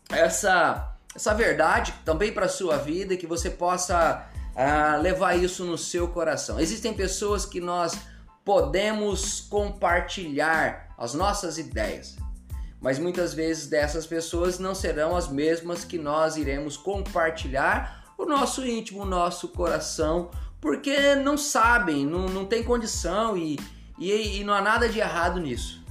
essa 0.09 0.87
essa 1.13 1.33
verdade 1.33 1.93
também 2.05 2.31
para 2.31 2.47
sua 2.47 2.77
vida, 2.77 3.17
que 3.17 3.27
você 3.27 3.49
possa 3.49 4.25
uh, 4.55 5.01
levar 5.01 5.35
isso 5.35 5.65
no 5.65 5.77
seu 5.77 6.07
coração. 6.07 6.59
Existem 6.59 6.93
pessoas 6.93 7.45
que 7.45 7.59
nós 7.59 7.97
podemos 8.45 9.41
compartilhar 9.41 10.95
as 10.97 11.13
nossas 11.13 11.57
ideias, 11.57 12.15
mas 12.79 12.97
muitas 12.97 13.33
vezes 13.33 13.67
dessas 13.67 14.07
pessoas 14.07 14.57
não 14.57 14.73
serão 14.73 15.15
as 15.15 15.27
mesmas 15.27 15.83
que 15.83 15.97
nós 15.97 16.37
iremos 16.37 16.77
compartilhar 16.77 18.00
o 18.21 18.25
nosso 18.25 18.65
íntimo, 18.65 19.01
o 19.01 19.05
nosso 19.05 19.47
coração, 19.47 20.29
porque 20.59 21.15
não 21.15 21.37
sabem, 21.37 22.05
não, 22.05 22.27
não 22.27 22.45
tem 22.45 22.63
condição 22.63 23.37
e, 23.37 23.59
e, 23.97 24.39
e 24.39 24.43
não 24.43 24.53
há 24.53 24.61
nada 24.61 24.87
de 24.87 24.99
errado 24.99 25.39
nisso. 25.39 25.83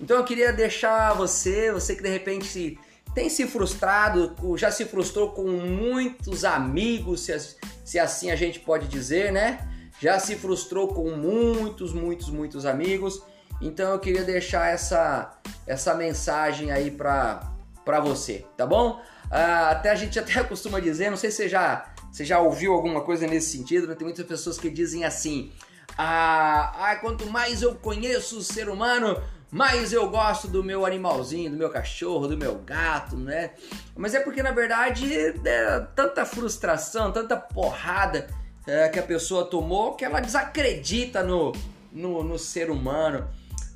Então 0.00 0.16
eu 0.16 0.24
queria 0.24 0.52
deixar 0.52 1.12
você, 1.14 1.72
você 1.72 1.94
que 1.94 2.02
de 2.02 2.08
repente 2.08 2.44
se, 2.44 2.78
tem 3.14 3.28
se 3.28 3.46
frustrado, 3.46 4.34
já 4.56 4.70
se 4.70 4.84
frustrou 4.84 5.30
com 5.30 5.48
muitos 5.48 6.44
amigos, 6.44 7.20
se, 7.20 7.56
se 7.84 7.98
assim 7.98 8.30
a 8.30 8.36
gente 8.36 8.60
pode 8.60 8.86
dizer, 8.86 9.32
né? 9.32 9.68
Já 10.00 10.18
se 10.18 10.34
frustrou 10.36 10.88
com 10.88 11.10
muitos, 11.10 11.92
muitos, 11.92 12.28
muitos 12.30 12.66
amigos. 12.66 13.22
Então 13.60 13.92
eu 13.92 13.98
queria 14.00 14.24
deixar 14.24 14.72
essa, 14.72 15.38
essa 15.66 15.94
mensagem 15.94 16.72
aí 16.72 16.90
para 16.90 17.52
você, 18.00 18.46
tá 18.56 18.66
bom? 18.66 19.00
Ah, 19.30 19.70
até 19.70 19.90
a 19.90 19.94
gente 19.94 20.18
até 20.20 20.42
costuma 20.44 20.80
dizer, 20.80 21.10
não 21.10 21.16
sei 21.16 21.30
se 21.30 21.38
você 21.38 21.48
já, 21.48 21.92
você 22.10 22.24
já 22.24 22.40
ouviu 22.40 22.72
alguma 22.72 23.00
coisa 23.00 23.26
nesse 23.26 23.56
sentido, 23.56 23.86
né? 23.86 23.94
tem 23.94 24.06
muitas 24.06 24.26
pessoas 24.26 24.58
que 24.58 24.70
dizem 24.70 25.04
assim: 25.04 25.52
ah, 25.96 26.72
ah, 26.78 26.96
quanto 26.96 27.26
mais 27.26 27.62
eu 27.62 27.74
conheço 27.74 28.38
o 28.38 28.42
ser 28.42 28.68
humano, 28.68 29.20
mais 29.50 29.92
eu 29.92 30.08
gosto 30.08 30.48
do 30.48 30.64
meu 30.64 30.86
animalzinho, 30.86 31.50
do 31.50 31.56
meu 31.56 31.70
cachorro, 31.70 32.26
do 32.26 32.36
meu 32.36 32.56
gato, 32.56 33.16
né? 33.16 33.50
Mas 33.94 34.14
é 34.14 34.20
porque 34.20 34.42
na 34.42 34.52
verdade 34.52 35.14
é 35.14 35.80
tanta 35.94 36.24
frustração, 36.24 37.12
tanta 37.12 37.36
porrada 37.36 38.26
é, 38.66 38.88
que 38.88 38.98
a 38.98 39.02
pessoa 39.02 39.44
tomou 39.44 39.94
que 39.94 40.04
ela 40.04 40.20
desacredita 40.20 41.22
no, 41.22 41.52
no, 41.92 42.22
no 42.22 42.38
ser 42.38 42.70
humano. 42.70 43.28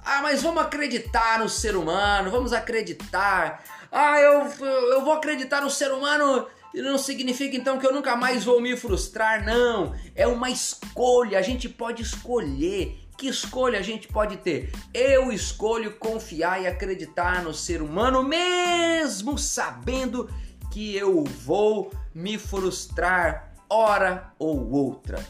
Ah, 0.04 0.22
mas 0.22 0.42
vamos 0.42 0.62
acreditar 0.62 1.40
no 1.40 1.48
ser 1.48 1.76
humano, 1.76 2.30
vamos 2.30 2.52
acreditar. 2.52 3.62
Ah, 3.90 4.20
eu, 4.20 4.46
eu 4.92 5.04
vou 5.04 5.12
acreditar 5.12 5.60
no 5.60 5.70
ser 5.70 5.90
humano 5.92 6.46
não 6.82 6.98
significa 6.98 7.56
então 7.56 7.78
que 7.78 7.86
eu 7.86 7.92
nunca 7.92 8.16
mais 8.16 8.44
vou 8.44 8.60
me 8.60 8.76
frustrar, 8.76 9.44
não. 9.44 9.94
É 10.14 10.26
uma 10.26 10.50
escolha, 10.50 11.38
a 11.38 11.42
gente 11.42 11.68
pode 11.68 12.02
escolher. 12.02 13.00
Que 13.16 13.28
escolha 13.28 13.78
a 13.78 13.82
gente 13.82 14.08
pode 14.08 14.36
ter? 14.36 14.70
Eu 14.92 15.32
escolho 15.32 15.96
confiar 15.96 16.60
e 16.60 16.66
acreditar 16.66 17.42
no 17.42 17.54
ser 17.54 17.80
humano, 17.80 18.22
mesmo 18.22 19.38
sabendo 19.38 20.28
que 20.70 20.94
eu 20.94 21.24
vou 21.24 21.90
me 22.14 22.36
frustrar 22.36 23.54
hora 23.70 24.32
ou 24.38 24.70
outra. 24.70 25.24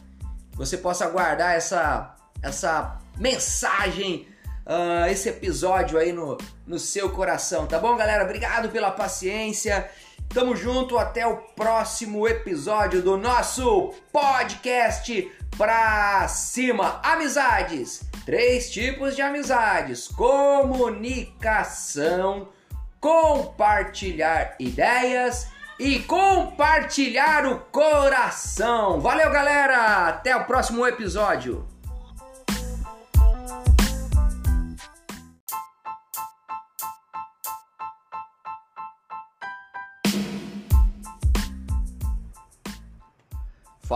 Você 0.55 0.77
possa 0.77 1.09
guardar 1.09 1.55
essa, 1.55 2.17
essa 2.43 2.99
mensagem 3.17 4.27
uh, 4.67 5.11
esse 5.11 5.29
episódio 5.29 5.99
aí 5.99 6.13
no, 6.13 6.37
no 6.67 6.79
seu 6.79 7.11
coração, 7.11 7.67
tá 7.67 7.79
bom, 7.79 7.97
galera? 7.97 8.25
Obrigado 8.25 8.69
pela 8.69 8.91
paciência. 8.91 9.89
Tamo 10.29 10.57
junto, 10.57 10.99
até 10.99 11.27
o 11.27 11.37
próximo 11.37 12.27
episódio 12.27 13.01
do 13.01 13.17
nosso 13.17 13.95
podcast 14.13 15.33
pra 15.57 16.27
cima. 16.29 17.01
Amizades. 17.03 18.03
Três 18.27 18.71
tipos 18.71 19.17
de 19.17 19.23
amizades: 19.23 20.09
comunicação, 20.09 22.49
compartilhar 23.01 24.57
ideias 24.59 25.47
e 25.79 26.01
compartilhar 26.01 27.47
o 27.47 27.61
coração. 27.71 29.01
Valeu, 29.01 29.31
galera! 29.31 30.09
Até 30.09 30.35
o 30.35 30.45
próximo 30.45 30.85
episódio. 30.87 31.76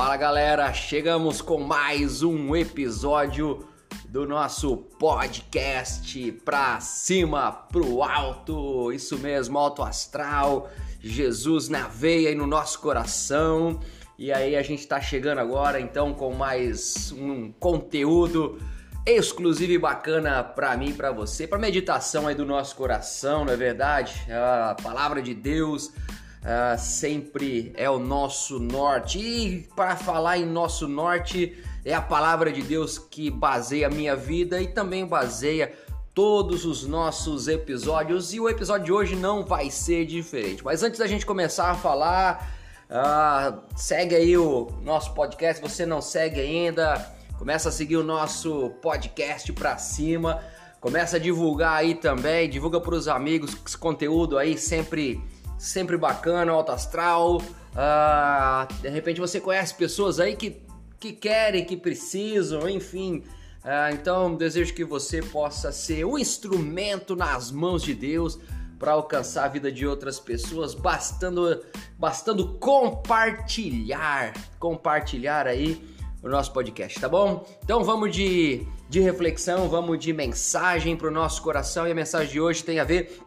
Fala 0.02 0.16
galera, 0.16 0.72
chegamos 0.72 1.42
com 1.42 1.60
mais 1.60 2.22
um 2.22 2.56
episódio 2.56 3.68
do 4.08 4.26
nosso 4.26 4.78
podcast 4.98 6.32
pra 6.42 6.80
cima, 6.80 7.52
pro 7.52 8.02
alto, 8.02 8.90
isso 8.92 9.18
mesmo, 9.18 9.58
alto 9.58 9.82
astral, 9.82 10.70
Jesus 11.02 11.68
na 11.68 11.86
veia 11.86 12.30
e 12.30 12.34
no 12.34 12.46
nosso 12.46 12.80
coração. 12.80 13.78
E 14.18 14.32
aí 14.32 14.56
a 14.56 14.62
gente 14.62 14.88
tá 14.88 15.02
chegando 15.02 15.40
agora 15.40 15.78
então 15.78 16.14
com 16.14 16.32
mais 16.32 17.12
um 17.12 17.52
conteúdo 17.52 18.58
exclusivo 19.04 19.72
e 19.72 19.78
bacana 19.78 20.42
para 20.42 20.74
mim, 20.78 20.94
para 20.94 21.12
você, 21.12 21.46
para 21.46 21.58
meditação 21.58 22.26
aí 22.26 22.34
do 22.34 22.46
nosso 22.46 22.74
coração, 22.74 23.44
não 23.44 23.52
é 23.52 23.56
verdade? 23.56 24.14
A 24.30 24.74
palavra 24.82 25.20
de 25.20 25.34
Deus 25.34 25.92
uh, 26.40 26.78
sempre 26.78 27.72
é 27.76 27.88
o 27.88 27.98
nosso 27.98 28.58
norte. 28.58 29.18
E 29.18 29.68
para 29.74 29.96
falar 29.96 30.38
em 30.38 30.46
nosso 30.46 30.88
norte, 30.88 31.62
é 31.84 31.94
a 31.94 32.02
palavra 32.02 32.52
de 32.52 32.62
Deus 32.62 32.98
que 32.98 33.30
baseia 33.30 33.86
a 33.86 33.90
minha 33.90 34.16
vida 34.16 34.60
e 34.60 34.68
também 34.68 35.06
baseia 35.06 35.72
todos 36.14 36.64
os 36.64 36.86
nossos 36.86 37.48
episódios. 37.48 38.32
E 38.34 38.40
o 38.40 38.48
episódio 38.48 38.86
de 38.86 38.92
hoje 38.92 39.16
não 39.16 39.44
vai 39.44 39.70
ser 39.70 40.04
diferente. 40.06 40.64
Mas 40.64 40.82
antes 40.82 40.98
da 40.98 41.06
gente 41.06 41.24
começar 41.24 41.70
a 41.70 41.74
falar, 41.74 42.50
uh, 42.90 43.60
segue 43.76 44.14
aí 44.14 44.36
o 44.36 44.68
nosso 44.82 45.14
podcast. 45.14 45.62
Se 45.62 45.68
você 45.68 45.86
não 45.86 46.00
segue 46.00 46.40
ainda, 46.40 47.14
começa 47.38 47.68
a 47.68 47.72
seguir 47.72 47.96
o 47.96 48.04
nosso 48.04 48.70
podcast 48.82 49.52
para 49.52 49.78
cima. 49.78 50.42
Começa 50.80 51.16
a 51.16 51.20
divulgar 51.20 51.74
aí 51.74 51.94
também, 51.94 52.48
divulga 52.48 52.80
para 52.80 52.94
os 52.94 53.06
amigos 53.06 53.54
esse 53.66 53.76
conteúdo 53.76 54.38
aí 54.38 54.56
sempre 54.56 55.22
sempre 55.60 55.98
bacana, 55.98 56.50
alto 56.52 56.72
astral. 56.72 57.36
Uh, 57.36 58.82
de 58.82 58.88
repente 58.88 59.20
você 59.20 59.38
conhece 59.38 59.74
pessoas 59.74 60.18
aí 60.18 60.34
que, 60.34 60.62
que 60.98 61.12
querem, 61.12 61.64
que 61.64 61.76
precisam, 61.76 62.68
enfim. 62.68 63.22
Uh, 63.62 63.92
então 63.92 64.34
desejo 64.34 64.72
que 64.72 64.84
você 64.84 65.20
possa 65.20 65.70
ser 65.70 66.06
um 66.06 66.18
instrumento 66.18 67.14
nas 67.14 67.50
mãos 67.52 67.82
de 67.82 67.94
Deus 67.94 68.38
para 68.78 68.92
alcançar 68.92 69.44
a 69.44 69.48
vida 69.48 69.70
de 69.70 69.86
outras 69.86 70.18
pessoas, 70.18 70.72
bastando, 70.74 71.62
bastando 71.98 72.54
compartilhar, 72.54 74.32
compartilhar 74.58 75.46
aí 75.46 75.84
o 76.22 76.28
nosso 76.30 76.50
podcast, 76.54 76.98
tá 76.98 77.08
bom? 77.08 77.46
Então 77.62 77.84
vamos 77.84 78.16
de, 78.16 78.66
de 78.88 79.00
reflexão, 79.00 79.68
vamos 79.68 79.98
de 79.98 80.14
mensagem 80.14 80.96
para 80.96 81.08
o 81.08 81.10
nosso 81.10 81.42
coração 81.42 81.86
e 81.86 81.92
a 81.92 81.94
mensagem 81.94 82.32
de 82.32 82.40
hoje 82.40 82.64
tem 82.64 82.80
a 82.80 82.84
ver 82.84 83.20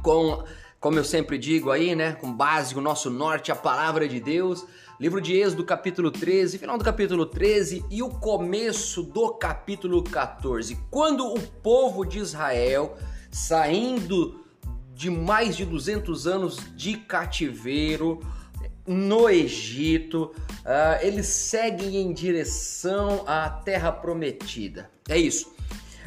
com 0.00 0.44
como 0.84 0.98
eu 0.98 1.04
sempre 1.04 1.38
digo 1.38 1.70
aí, 1.70 1.94
né, 1.94 2.12
com 2.12 2.30
base 2.30 2.76
o 2.76 2.80
nosso 2.82 3.08
norte, 3.08 3.50
a 3.50 3.56
palavra 3.56 4.06
de 4.06 4.20
Deus. 4.20 4.66
Livro 5.00 5.18
de 5.18 5.34
Êxodo, 5.34 5.64
capítulo 5.64 6.10
13, 6.10 6.58
final 6.58 6.76
do 6.76 6.84
capítulo 6.84 7.24
13 7.24 7.82
e 7.90 8.02
o 8.02 8.10
começo 8.10 9.02
do 9.02 9.30
capítulo 9.30 10.02
14. 10.02 10.76
Quando 10.90 11.26
o 11.26 11.40
povo 11.40 12.04
de 12.04 12.18
Israel, 12.18 12.98
saindo 13.32 14.44
de 14.92 15.08
mais 15.08 15.56
de 15.56 15.64
200 15.64 16.26
anos 16.26 16.58
de 16.76 16.98
cativeiro 16.98 18.20
no 18.86 19.30
Egito, 19.30 20.34
uh, 20.66 21.00
eles 21.00 21.28
seguem 21.28 21.96
em 21.96 22.12
direção 22.12 23.24
à 23.26 23.48
terra 23.48 23.90
prometida. 23.90 24.90
É 25.08 25.16
isso. 25.16 25.53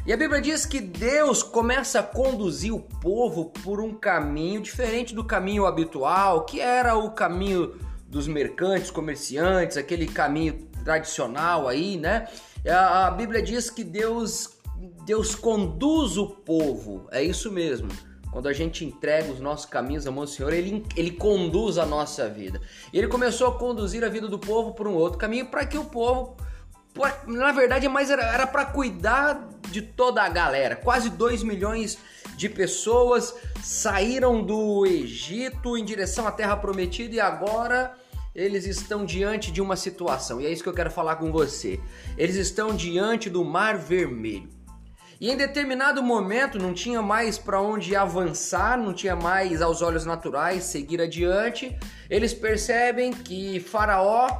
E 0.07 0.13
a 0.13 0.15
Bíblia 0.15 0.39
diz 0.39 0.65
que 0.65 0.79
Deus 0.79 1.43
começa 1.43 1.99
a 1.99 2.03
conduzir 2.03 2.73
o 2.73 2.79
povo 2.79 3.51
por 3.61 3.81
um 3.81 3.93
caminho 3.93 4.61
diferente 4.61 5.13
do 5.13 5.21
caminho 5.21 5.65
habitual, 5.65 6.45
que 6.45 6.61
era 6.61 6.95
o 6.95 7.11
caminho 7.11 7.77
dos 8.07 8.25
mercantes, 8.25 8.89
comerciantes, 8.89 9.75
aquele 9.75 10.07
caminho 10.07 10.65
tradicional 10.85 11.67
aí, 11.67 11.97
né? 11.97 12.25
A 12.65 13.11
Bíblia 13.11 13.41
diz 13.41 13.69
que 13.69 13.83
Deus 13.83 14.57
Deus 15.05 15.35
conduz 15.35 16.15
o 16.17 16.27
povo. 16.27 17.09
É 17.11 17.21
isso 17.21 17.51
mesmo. 17.51 17.89
Quando 18.31 18.47
a 18.47 18.53
gente 18.53 18.85
entrega 18.85 19.29
os 19.29 19.41
nossos 19.41 19.65
caminhos 19.65 20.07
à 20.07 20.11
mão 20.11 20.23
do 20.23 20.29
Senhor, 20.29 20.53
ele, 20.53 20.85
ele 20.95 21.11
conduz 21.11 21.77
a 21.77 21.85
nossa 21.85 22.29
vida. 22.29 22.61
Ele 22.93 23.07
começou 23.07 23.47
a 23.47 23.57
conduzir 23.57 24.05
a 24.05 24.09
vida 24.09 24.29
do 24.29 24.39
povo 24.39 24.71
por 24.71 24.87
um 24.87 24.93
outro 24.93 25.19
caminho 25.19 25.47
para 25.47 25.65
que 25.65 25.77
o 25.77 25.83
povo, 25.83 26.37
na 27.27 27.51
verdade, 27.51 27.87
mais 27.87 28.09
era 28.09 28.47
para 28.47 28.65
cuidar 28.65 29.49
de 29.69 29.81
toda 29.81 30.21
a 30.23 30.29
galera. 30.29 30.75
Quase 30.75 31.09
2 31.09 31.43
milhões 31.43 31.97
de 32.35 32.49
pessoas 32.49 33.33
saíram 33.63 34.43
do 34.43 34.85
Egito 34.85 35.77
em 35.77 35.83
direção 35.83 36.27
à 36.27 36.31
Terra 36.31 36.55
Prometida 36.55 37.15
e 37.15 37.19
agora 37.19 37.93
eles 38.33 38.65
estão 38.65 39.03
diante 39.03 39.51
de 39.51 39.61
uma 39.61 39.75
situação. 39.75 40.39
E 40.39 40.45
é 40.45 40.51
isso 40.51 40.61
que 40.61 40.69
eu 40.69 40.73
quero 40.73 40.91
falar 40.91 41.15
com 41.15 41.31
você. 41.31 41.79
Eles 42.15 42.35
estão 42.35 42.75
diante 42.75 43.29
do 43.29 43.43
Mar 43.43 43.77
Vermelho. 43.77 44.57
E 45.19 45.31
em 45.31 45.35
determinado 45.35 46.03
momento 46.03 46.59
não 46.59 46.75
tinha 46.75 47.01
mais 47.01 47.39
para 47.39 47.59
onde 47.59 47.95
avançar, 47.95 48.77
não 48.77 48.93
tinha 48.93 49.15
mais 49.15 49.63
aos 49.63 49.81
olhos 49.81 50.05
naturais 50.05 50.65
seguir 50.65 51.01
adiante. 51.01 51.75
Eles 52.07 52.35
percebem 52.35 53.11
que 53.11 53.59
Faraó, 53.59 54.39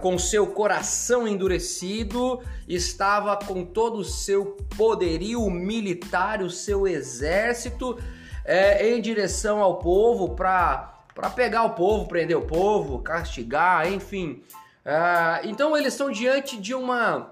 com 0.00 0.18
seu 0.18 0.46
coração 0.46 1.26
endurecido, 1.28 2.40
estava 2.68 3.36
com 3.36 3.64
todo 3.64 3.98
o 3.98 4.04
seu 4.04 4.56
poderio 4.76 5.48
militar, 5.50 6.42
o 6.42 6.50
seu 6.50 6.86
exército, 6.86 7.98
é, 8.44 8.88
em 8.90 9.00
direção 9.00 9.60
ao 9.60 9.78
povo 9.78 10.34
para 10.34 11.02
pegar 11.34 11.64
o 11.64 11.70
povo, 11.70 12.06
prender 12.06 12.36
o 12.36 12.46
povo, 12.46 13.00
castigar, 13.00 13.90
enfim. 13.92 14.42
É, 14.84 15.40
então 15.44 15.76
eles 15.76 15.94
estão 15.94 16.10
diante 16.10 16.56
de 16.56 16.74
uma 16.74 17.30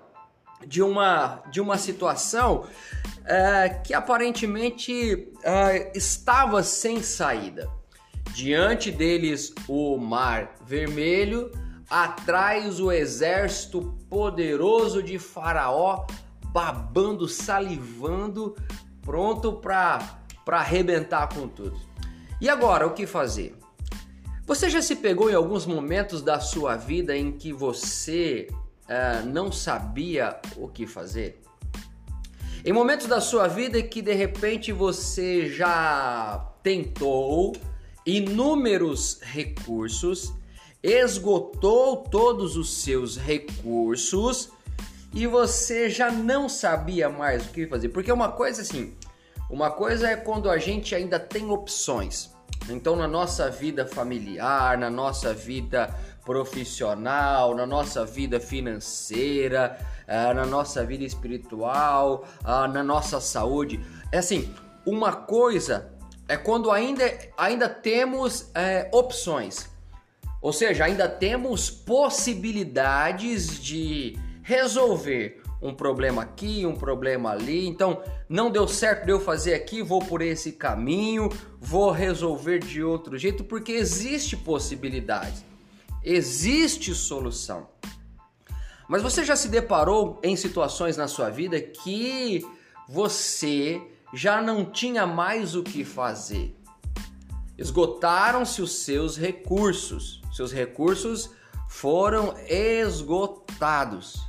de 0.67 0.83
uma, 0.83 1.43
de 1.51 1.61
uma 1.61 1.77
situação 1.77 2.65
é, 3.25 3.69
que 3.69 3.93
aparentemente 3.93 5.29
é, 5.43 5.93
estava 5.97 6.62
sem 6.62 7.03
saída. 7.03 7.69
Diante 8.33 8.91
deles 8.91 9.53
o 9.69 9.99
mar 9.99 10.55
vermelho, 10.65 11.51
atrás 11.92 12.81
o 12.81 12.90
exército 12.90 13.94
poderoso 14.09 15.02
de 15.02 15.18
Faraó, 15.18 16.07
babando, 16.46 17.28
salivando, 17.28 18.57
pronto 19.02 19.52
para 19.52 20.00
arrebentar 20.46 21.28
com 21.28 21.46
tudo. 21.46 21.78
E 22.40 22.48
agora, 22.48 22.87
o 22.87 22.94
que 22.94 23.07
fazer? 23.07 23.55
Você 24.46 24.70
já 24.70 24.81
se 24.81 24.96
pegou 24.96 25.28
em 25.28 25.35
alguns 25.35 25.66
momentos 25.66 26.22
da 26.22 26.40
sua 26.40 26.76
vida 26.76 27.14
em 27.14 27.31
que 27.31 27.52
você 27.52 28.48
uh, 28.50 29.26
não 29.26 29.52
sabia 29.52 30.40
o 30.57 30.68
que 30.68 30.87
fazer? 30.87 31.42
Em 32.64 32.72
momentos 32.72 33.07
da 33.07 33.20
sua 33.20 33.48
vida 33.48 33.83
que 33.83 34.00
de 34.00 34.14
repente 34.14 34.72
você 34.72 35.50
já 35.50 36.38
tentou 36.62 37.55
inúmeros 38.07 39.20
recursos, 39.20 40.33
esgotou 40.83 41.99
todos 41.99 42.57
os 42.57 42.83
seus 42.83 43.16
recursos 43.16 44.51
e 45.14 45.27
você 45.27 45.88
já 45.88 46.11
não 46.11 46.49
sabia 46.49 47.09
mais 47.09 47.47
o 47.47 47.51
que 47.51 47.66
fazer. 47.66 47.90
Porque 47.90 48.11
uma 48.11 48.33
coisa 48.33 48.62
assim, 48.62 48.95
uma 49.49 49.71
coisa 49.71 50.09
é 50.09 50.16
quando 50.16 50.51
a 50.51 50.59
gente 50.59 50.95
ainda 50.95 51.21
tem 51.21 51.51
opções. 51.51 52.31
Então, 52.68 52.97
na 52.97 53.09
nossa 53.09 53.51
vida 53.51 53.87
familiar, 53.87 54.79
na 54.79 54.88
nossa 54.88 55.35
vida 55.35 55.95
profissional, 56.25 57.55
na 57.55 57.66
nossa 57.66 58.05
vida 58.05 58.38
financeira, 58.38 59.77
uh, 60.07 60.35
na 60.35 60.47
nossa 60.47 60.85
vida 60.85 61.05
espiritual, 61.05 62.25
uh, 62.42 62.68
na 62.68 62.83
nossa 62.83 63.21
saúde. 63.21 63.85
É 64.11 64.18
assim, 64.18 64.55
uma 64.87 65.12
coisa 65.12 65.92
é 66.29 66.37
quando 66.37 66.71
ainda, 66.71 67.05
ainda 67.37 67.68
temos 67.68 68.51
é, 68.55 68.88
opções, 68.92 69.68
ou 70.42 70.52
seja, 70.52 70.85
ainda 70.85 71.09
temos 71.09 71.70
possibilidades 71.70 73.62
de 73.62 74.18
resolver 74.42 75.40
um 75.62 75.72
problema 75.72 76.22
aqui, 76.22 76.66
um 76.66 76.74
problema 76.74 77.31
ali. 77.31 77.68
Então, 77.68 78.02
não 78.28 78.50
deu 78.50 78.66
certo 78.66 79.05
de 79.07 79.12
eu 79.12 79.20
fazer 79.20 79.55
aqui, 79.55 79.81
vou 79.81 80.00
por 80.00 80.20
esse 80.20 80.50
caminho, 80.50 81.28
vou 81.61 81.92
resolver 81.92 82.59
de 82.59 82.83
outro 82.83 83.16
jeito, 83.16 83.44
porque 83.44 83.70
existe 83.70 84.37
possibilidade. 84.37 85.46
Existe 86.02 86.92
solução. 86.92 87.68
Mas 88.88 89.00
você 89.00 89.24
já 89.24 89.37
se 89.37 89.48
deparou 89.48 90.18
em 90.24 90.35
situações 90.35 90.96
na 90.96 91.07
sua 91.07 91.31
vida 91.31 91.61
que 91.61 92.44
você 92.88 93.81
já 94.12 94.42
não 94.42 94.64
tinha 94.64 95.07
mais 95.07 95.55
o 95.55 95.62
que 95.62 95.85
fazer? 95.85 96.57
Esgotaram-se 97.57 98.61
os 98.61 98.72
seus 98.72 99.16
recursos. 99.16 100.22
Seus 100.33 100.53
recursos 100.53 101.31
foram 101.68 102.35
esgotados. 102.49 104.21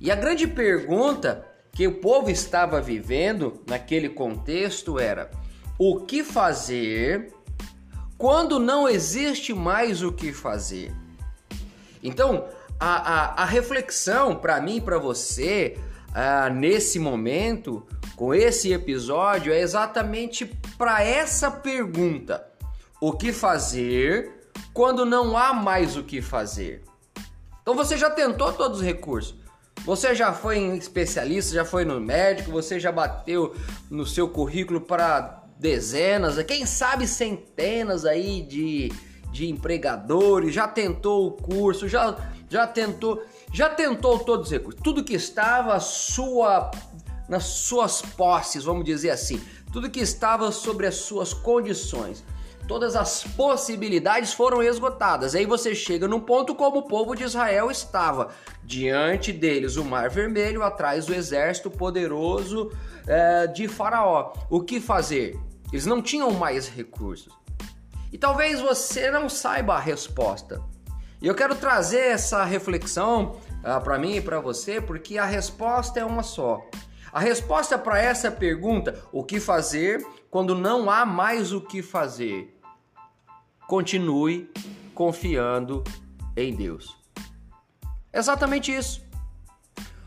E 0.00 0.10
a 0.10 0.16
grande 0.16 0.46
pergunta 0.46 1.46
que 1.72 1.86
o 1.86 2.00
povo 2.00 2.30
estava 2.30 2.80
vivendo 2.80 3.62
naquele 3.66 4.08
contexto 4.08 4.98
era: 4.98 5.30
o 5.78 6.00
que 6.00 6.24
fazer 6.24 7.32
quando 8.18 8.58
não 8.58 8.88
existe 8.88 9.54
mais 9.54 10.02
o 10.02 10.12
que 10.12 10.32
fazer. 10.32 10.94
Então, 12.02 12.46
a, 12.78 13.40
a, 13.40 13.42
a 13.42 13.44
reflexão 13.44 14.36
para 14.36 14.60
mim 14.60 14.76
e 14.76 14.80
para 14.80 14.98
você 14.98 15.78
uh, 16.10 16.52
nesse 16.52 16.98
momento, 16.98 17.86
com 18.16 18.34
esse 18.34 18.72
episódio, 18.72 19.52
é 19.52 19.60
exatamente 19.60 20.44
para 20.76 21.02
essa 21.02 21.50
pergunta: 21.50 22.46
o 23.00 23.12
que 23.12 23.32
fazer 23.32 24.39
quando 24.80 25.04
não 25.04 25.36
há 25.36 25.52
mais 25.52 25.94
o 25.94 26.02
que 26.02 26.22
fazer? 26.22 26.82
Então 27.60 27.74
você 27.74 27.98
já 27.98 28.08
tentou 28.08 28.50
todos 28.50 28.78
os 28.78 28.82
recursos. 28.82 29.34
Você 29.84 30.14
já 30.14 30.32
foi 30.32 30.56
em 30.56 30.74
especialista, 30.74 31.52
já 31.54 31.66
foi 31.66 31.84
no 31.84 32.00
médico, 32.00 32.50
você 32.50 32.80
já 32.80 32.90
bateu 32.90 33.54
no 33.90 34.06
seu 34.06 34.26
currículo 34.26 34.80
para 34.80 35.44
dezenas, 35.58 36.42
quem 36.44 36.64
sabe 36.64 37.06
centenas 37.06 38.06
aí 38.06 38.40
de, 38.40 38.90
de 39.30 39.50
empregadores, 39.50 40.54
já 40.54 40.66
tentou 40.66 41.26
o 41.26 41.32
curso, 41.32 41.86
já, 41.86 42.16
já 42.48 42.66
tentou, 42.66 43.22
já 43.52 43.68
tentou 43.68 44.20
todos 44.20 44.46
os 44.46 44.52
recursos, 44.52 44.80
tudo 44.82 45.04
que 45.04 45.12
estava 45.12 45.78
sua, 45.78 46.70
nas 47.28 47.44
suas 47.44 48.00
posses, 48.00 48.64
vamos 48.64 48.86
dizer 48.86 49.10
assim, 49.10 49.42
tudo 49.70 49.90
que 49.90 50.00
estava 50.00 50.50
sobre 50.50 50.86
as 50.86 50.94
suas 50.94 51.34
condições. 51.34 52.24
Todas 52.70 52.94
as 52.94 53.24
possibilidades 53.24 54.32
foram 54.32 54.62
esgotadas. 54.62 55.34
Aí 55.34 55.44
você 55.44 55.74
chega 55.74 56.06
num 56.06 56.20
ponto 56.20 56.54
como 56.54 56.78
o 56.78 56.82
povo 56.86 57.16
de 57.16 57.24
Israel 57.24 57.68
estava. 57.68 58.28
Diante 58.62 59.32
deles 59.32 59.74
o 59.74 59.84
Mar 59.84 60.08
Vermelho, 60.08 60.62
atrás 60.62 61.08
o 61.08 61.12
exército 61.12 61.68
poderoso 61.68 62.70
é, 63.08 63.48
de 63.48 63.66
Faraó. 63.66 64.32
O 64.48 64.60
que 64.60 64.80
fazer? 64.80 65.36
Eles 65.72 65.84
não 65.84 66.00
tinham 66.00 66.30
mais 66.30 66.68
recursos. 66.68 67.36
E 68.12 68.16
talvez 68.16 68.60
você 68.60 69.10
não 69.10 69.28
saiba 69.28 69.74
a 69.74 69.80
resposta. 69.80 70.62
E 71.20 71.26
eu 71.26 71.34
quero 71.34 71.56
trazer 71.56 72.12
essa 72.12 72.44
reflexão 72.44 73.40
ah, 73.64 73.80
para 73.80 73.98
mim 73.98 74.14
e 74.14 74.20
para 74.20 74.38
você, 74.38 74.80
porque 74.80 75.18
a 75.18 75.24
resposta 75.24 75.98
é 75.98 76.04
uma 76.04 76.22
só. 76.22 76.64
A 77.12 77.18
resposta 77.18 77.76
para 77.76 78.00
essa 78.00 78.30
pergunta, 78.30 79.02
o 79.10 79.24
que 79.24 79.40
fazer 79.40 80.06
quando 80.30 80.54
não 80.54 80.88
há 80.88 81.04
mais 81.04 81.52
o 81.52 81.60
que 81.60 81.82
fazer? 81.82 82.59
Continue 83.70 84.50
confiando 84.96 85.84
em 86.36 86.52
Deus. 86.52 86.98
Exatamente 88.12 88.74
isso. 88.74 89.00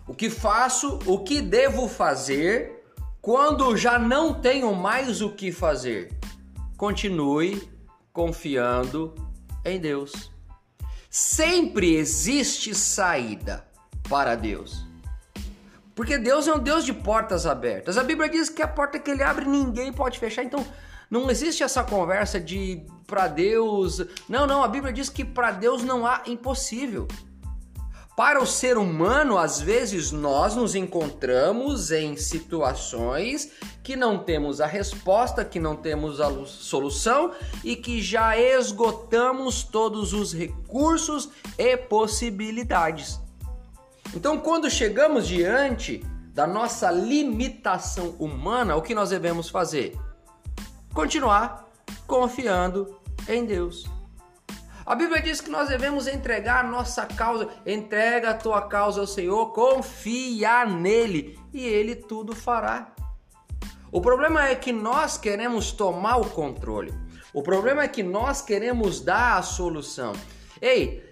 O 0.05 0.13
que 0.13 0.29
faço, 0.29 0.99
o 1.05 1.19
que 1.19 1.41
devo 1.41 1.87
fazer 1.87 2.83
quando 3.21 3.77
já 3.77 3.97
não 3.97 4.33
tenho 4.33 4.75
mais 4.75 5.21
o 5.21 5.29
que 5.29 5.49
fazer, 5.49 6.13
continue 6.75 7.65
confiando 8.11 9.15
em 9.63 9.79
Deus. 9.79 10.29
Sempre 11.09 11.95
existe 11.95 12.75
saída 12.75 13.65
para 14.09 14.35
Deus. 14.35 14.85
Porque 15.95 16.17
Deus 16.17 16.49
é 16.49 16.53
um 16.53 16.59
Deus 16.59 16.83
de 16.83 16.91
portas 16.91 17.45
abertas. 17.45 17.97
A 17.97 18.03
Bíblia 18.03 18.27
diz 18.27 18.49
que 18.49 18.61
a 18.61 18.67
porta 18.67 18.99
que 18.99 19.09
ele 19.09 19.23
abre 19.23 19.45
ninguém 19.45 19.93
pode 19.93 20.19
fechar. 20.19 20.43
Então, 20.43 20.65
Não 21.09 21.29
existe 21.29 21.63
essa 21.63 21.83
conversa 21.83 22.39
de 22.39 22.85
para 23.05 23.27
Deus. 23.27 24.01
Não, 24.27 24.47
não, 24.47 24.63
a 24.63 24.67
Bíblia 24.67 24.91
diz 24.91 25.09
que 25.09 25.23
para 25.23 25.51
Deus 25.51 25.83
não 25.83 26.05
há 26.05 26.23
impossível. 26.25 27.07
Para 28.15 28.39
o 28.39 28.45
ser 28.45 28.77
humano, 28.77 29.39
às 29.39 29.59
vezes 29.59 30.11
nós 30.11 30.55
nos 30.55 30.75
encontramos 30.75 31.89
em 31.89 32.15
situações 32.15 33.51
que 33.81 33.95
não 33.95 34.19
temos 34.19 34.61
a 34.61 34.67
resposta, 34.67 35.43
que 35.43 35.59
não 35.59 35.75
temos 35.75 36.21
a 36.21 36.29
solução 36.45 37.31
e 37.63 37.75
que 37.75 38.03
já 38.03 38.37
esgotamos 38.37 39.63
todos 39.63 40.13
os 40.13 40.31
recursos 40.31 41.29
e 41.57 41.75
possibilidades. 41.75 43.19
Então, 44.15 44.37
quando 44.37 44.69
chegamos 44.69 45.27
diante 45.27 46.03
da 46.35 46.45
nossa 46.45 46.91
limitação 46.91 48.09
humana, 48.19 48.75
o 48.75 48.81
que 48.83 48.93
nós 48.93 49.09
devemos 49.09 49.49
fazer? 49.49 49.97
Continuar 50.93 51.67
confiando 52.05 52.99
em 53.27 53.45
Deus. 53.45 53.89
A 54.85 54.93
Bíblia 54.93 55.23
diz 55.23 55.41
que 55.41 55.49
nós 55.49 55.69
devemos 55.69 56.07
entregar 56.07 56.63
nossa 56.69 57.05
causa, 57.07 57.49
entrega 57.65 58.29
a 58.29 58.33
tua 58.35 58.61
causa 58.67 59.01
ao 59.01 59.07
Senhor, 59.07 59.51
confia 59.53 60.65
nele 60.65 61.39
e 61.51 61.65
ele 61.65 61.95
tudo 61.95 62.35
fará. 62.35 62.93
O 63.91 64.01
problema 64.01 64.47
é 64.47 64.53
que 64.53 64.71
nós 64.71 65.17
queremos 65.17 65.71
tomar 65.71 66.17
o 66.17 66.29
controle. 66.29 66.93
O 67.33 67.41
problema 67.41 67.81
é 67.81 67.87
que 67.87 68.03
nós 68.03 68.43
queremos 68.43 69.01
dar 69.01 69.37
a 69.37 69.41
solução. 69.41 70.13
Ei, 70.61 71.03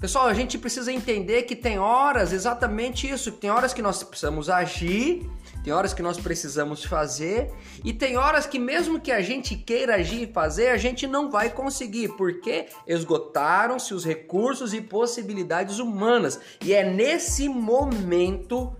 pessoal, 0.00 0.26
a 0.26 0.34
gente 0.34 0.58
precisa 0.58 0.92
entender 0.92 1.42
que 1.42 1.54
tem 1.54 1.78
horas 1.78 2.32
exatamente 2.32 3.08
isso, 3.08 3.30
tem 3.30 3.50
horas 3.50 3.72
que 3.72 3.82
nós 3.82 4.02
precisamos 4.02 4.50
agir 4.50 5.30
tem 5.64 5.72
horas 5.72 5.94
que 5.94 6.02
nós 6.02 6.18
precisamos 6.20 6.84
fazer 6.84 7.50
e 7.82 7.90
tem 7.90 8.18
horas 8.18 8.46
que 8.46 8.58
mesmo 8.58 9.00
que 9.00 9.10
a 9.10 9.22
gente 9.22 9.56
queira 9.56 9.94
agir 9.94 10.28
e 10.28 10.32
fazer, 10.32 10.68
a 10.68 10.76
gente 10.76 11.06
não 11.06 11.30
vai 11.30 11.48
conseguir, 11.48 12.08
porque 12.18 12.66
esgotaram-se 12.86 13.94
os 13.94 14.04
recursos 14.04 14.74
e 14.74 14.82
possibilidades 14.82 15.78
humanas. 15.78 16.38
E 16.62 16.74
é 16.74 16.84
nesse 16.84 17.48
momento 17.48 18.76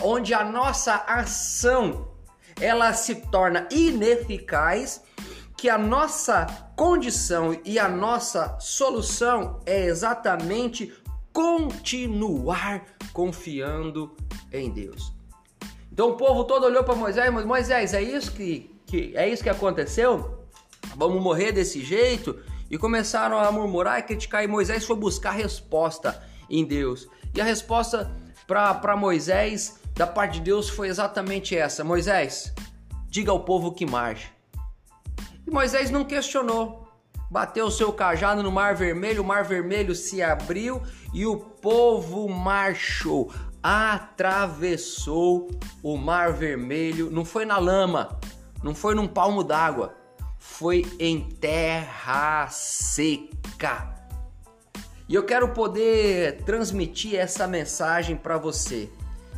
onde 0.00 0.32
a 0.32 0.44
nossa 0.44 0.94
ação 1.08 2.06
ela 2.60 2.92
se 2.92 3.16
torna 3.16 3.68
ineficaz, 3.72 5.02
que 5.56 5.68
a 5.68 5.76
nossa 5.76 6.46
condição 6.76 7.58
e 7.64 7.80
a 7.80 7.88
nossa 7.88 8.56
solução 8.60 9.58
é 9.66 9.86
exatamente 9.86 10.94
continuar 11.32 12.84
confiando 13.12 14.16
em 14.52 14.70
Deus. 14.70 15.17
Então 15.98 16.10
o 16.10 16.14
povo 16.14 16.44
todo 16.44 16.64
olhou 16.64 16.84
para 16.84 16.94
Moisés, 16.94 17.28
mas 17.32 17.44
Moisés, 17.44 17.92
é 17.92 18.00
isso 18.00 18.30
que, 18.30 18.70
que 18.86 19.12
é 19.16 19.28
isso 19.28 19.42
que 19.42 19.48
aconteceu? 19.48 20.46
Vamos 20.94 21.20
morrer 21.20 21.50
desse 21.50 21.84
jeito? 21.84 22.38
E 22.70 22.78
começaram 22.78 23.36
a 23.36 23.50
murmurar 23.50 23.98
e 23.98 24.04
criticar, 24.04 24.44
e 24.44 24.46
Moisés 24.46 24.84
foi 24.84 24.94
buscar 24.94 25.32
resposta 25.32 26.22
em 26.48 26.64
Deus. 26.64 27.08
E 27.34 27.40
a 27.40 27.44
resposta 27.44 28.16
para 28.46 28.96
Moisés, 28.96 29.80
da 29.92 30.06
parte 30.06 30.34
de 30.34 30.42
Deus, 30.42 30.68
foi 30.68 30.86
exatamente 30.86 31.56
essa: 31.56 31.82
Moisés, 31.82 32.54
diga 33.08 33.32
ao 33.32 33.40
povo 33.40 33.72
que 33.72 33.84
marche. 33.84 34.30
E 35.44 35.50
Moisés 35.50 35.90
não 35.90 36.04
questionou. 36.04 36.86
Bateu 37.28 37.66
o 37.66 37.72
seu 37.72 37.92
cajado 37.92 38.40
no 38.40 38.52
Mar 38.52 38.76
Vermelho, 38.76 39.22
o 39.22 39.26
Mar 39.26 39.42
Vermelho 39.42 39.96
se 39.96 40.22
abriu 40.22 40.80
e 41.12 41.26
o 41.26 41.38
povo 41.38 42.28
marchou 42.28 43.32
atravessou 43.70 45.50
o 45.82 45.98
Mar 45.98 46.32
Vermelho, 46.32 47.10
não 47.10 47.22
foi 47.22 47.44
na 47.44 47.58
lama, 47.58 48.18
não 48.62 48.74
foi 48.74 48.94
num 48.94 49.06
palmo 49.06 49.44
d'água, 49.44 49.94
foi 50.38 50.86
em 50.98 51.20
terra 51.20 52.48
seca. 52.48 53.94
E 55.06 55.14
eu 55.14 55.22
quero 55.22 55.50
poder 55.50 56.44
transmitir 56.44 57.16
essa 57.16 57.46
mensagem 57.46 58.16
para 58.16 58.38
você. 58.38 58.88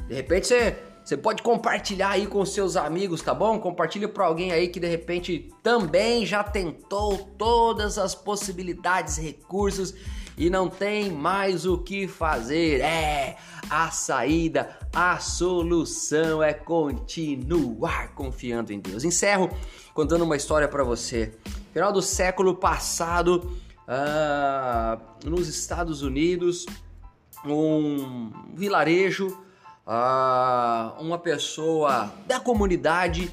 De 0.06 0.14
repente 0.14 0.46
você, 0.46 0.78
você 1.04 1.16
pode 1.16 1.42
compartilhar 1.42 2.10
aí 2.10 2.28
com 2.28 2.46
seus 2.46 2.76
amigos, 2.76 3.22
tá 3.22 3.34
bom? 3.34 3.58
Compartilha 3.58 4.08
para 4.08 4.26
alguém 4.26 4.52
aí 4.52 4.68
que 4.68 4.78
de 4.78 4.86
repente 4.86 5.52
também 5.60 6.24
já 6.24 6.44
tentou 6.44 7.18
todas 7.36 7.98
as 7.98 8.14
possibilidades, 8.14 9.16
recursos 9.16 9.92
e 10.40 10.48
não 10.48 10.70
tem 10.70 11.12
mais 11.12 11.66
o 11.66 11.76
que 11.76 12.08
fazer. 12.08 12.80
É, 12.80 13.36
a 13.68 13.90
saída, 13.90 14.74
a 14.90 15.18
solução 15.18 16.42
é 16.42 16.54
continuar 16.54 18.14
confiando 18.14 18.72
em 18.72 18.80
Deus. 18.80 19.04
Encerro 19.04 19.50
contando 19.92 20.24
uma 20.24 20.34
história 20.34 20.66
para 20.66 20.82
você. 20.82 21.34
Final 21.74 21.92
do 21.92 22.00
século 22.00 22.54
passado, 22.54 23.54
uh, 23.86 25.28
nos 25.28 25.46
Estados 25.46 26.00
Unidos, 26.00 26.64
um 27.44 28.32
vilarejo, 28.54 29.26
uh, 29.86 31.02
uma 31.02 31.18
pessoa 31.18 32.10
da 32.26 32.40
comunidade 32.40 33.30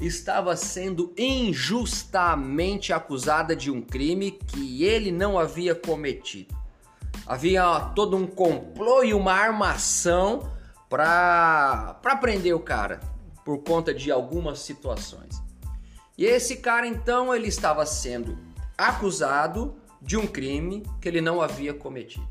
estava 0.00 0.56
sendo 0.56 1.12
injustamente 1.16 2.92
acusada 2.92 3.54
de 3.54 3.70
um 3.70 3.80
crime 3.80 4.32
que 4.32 4.84
ele 4.84 5.12
não 5.12 5.38
havia 5.38 5.74
cometido. 5.74 6.56
Havia 7.26 7.92
todo 7.94 8.16
um 8.16 8.26
complô 8.26 9.04
e 9.04 9.14
uma 9.14 9.32
armação 9.32 10.50
para 10.88 11.96
prender 12.20 12.54
o 12.54 12.60
cara 12.60 13.00
por 13.44 13.58
conta 13.58 13.94
de 13.94 14.10
algumas 14.10 14.58
situações. 14.60 15.42
E 16.16 16.24
esse 16.24 16.56
cara 16.56 16.86
então 16.86 17.34
ele 17.34 17.48
estava 17.48 17.86
sendo 17.86 18.38
acusado 18.76 19.74
de 20.00 20.16
um 20.16 20.26
crime 20.26 20.82
que 21.00 21.08
ele 21.08 21.20
não 21.20 21.40
havia 21.40 21.72
cometido. 21.72 22.26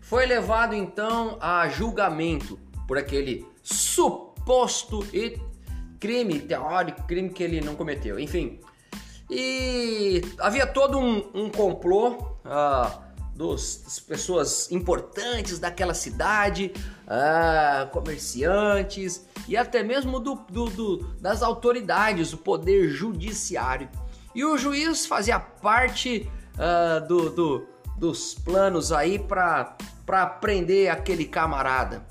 Foi 0.00 0.24
levado 0.26 0.74
então 0.74 1.36
a 1.40 1.68
julgamento 1.68 2.58
por 2.86 2.96
aquele 2.96 3.46
suposto 3.62 5.06
e 5.12 5.38
crime 6.02 6.40
teórico, 6.40 7.04
crime 7.04 7.30
que 7.30 7.44
ele 7.44 7.60
não 7.60 7.76
cometeu, 7.76 8.18
enfim. 8.18 8.58
E 9.30 10.20
havia 10.40 10.66
todo 10.66 10.98
um, 10.98 11.30
um 11.32 11.48
complô 11.48 12.14
uh, 12.44 13.00
dos, 13.32 13.82
das 13.84 14.00
pessoas 14.00 14.72
importantes 14.72 15.60
daquela 15.60 15.94
cidade, 15.94 16.72
uh, 17.06 17.88
comerciantes 17.92 19.24
e 19.46 19.56
até 19.56 19.84
mesmo 19.84 20.18
do, 20.18 20.34
do, 20.50 20.64
do, 20.70 20.96
das 21.20 21.40
autoridades, 21.40 22.32
do 22.32 22.38
poder 22.38 22.88
judiciário. 22.88 23.88
E 24.34 24.44
o 24.44 24.58
juiz 24.58 25.06
fazia 25.06 25.38
parte 25.38 26.28
uh, 26.56 27.06
do, 27.06 27.68
dos 27.96 28.34
planos 28.34 28.90
aí 28.90 29.20
para 29.20 30.26
prender 30.40 30.90
aquele 30.90 31.26
camarada. 31.26 32.04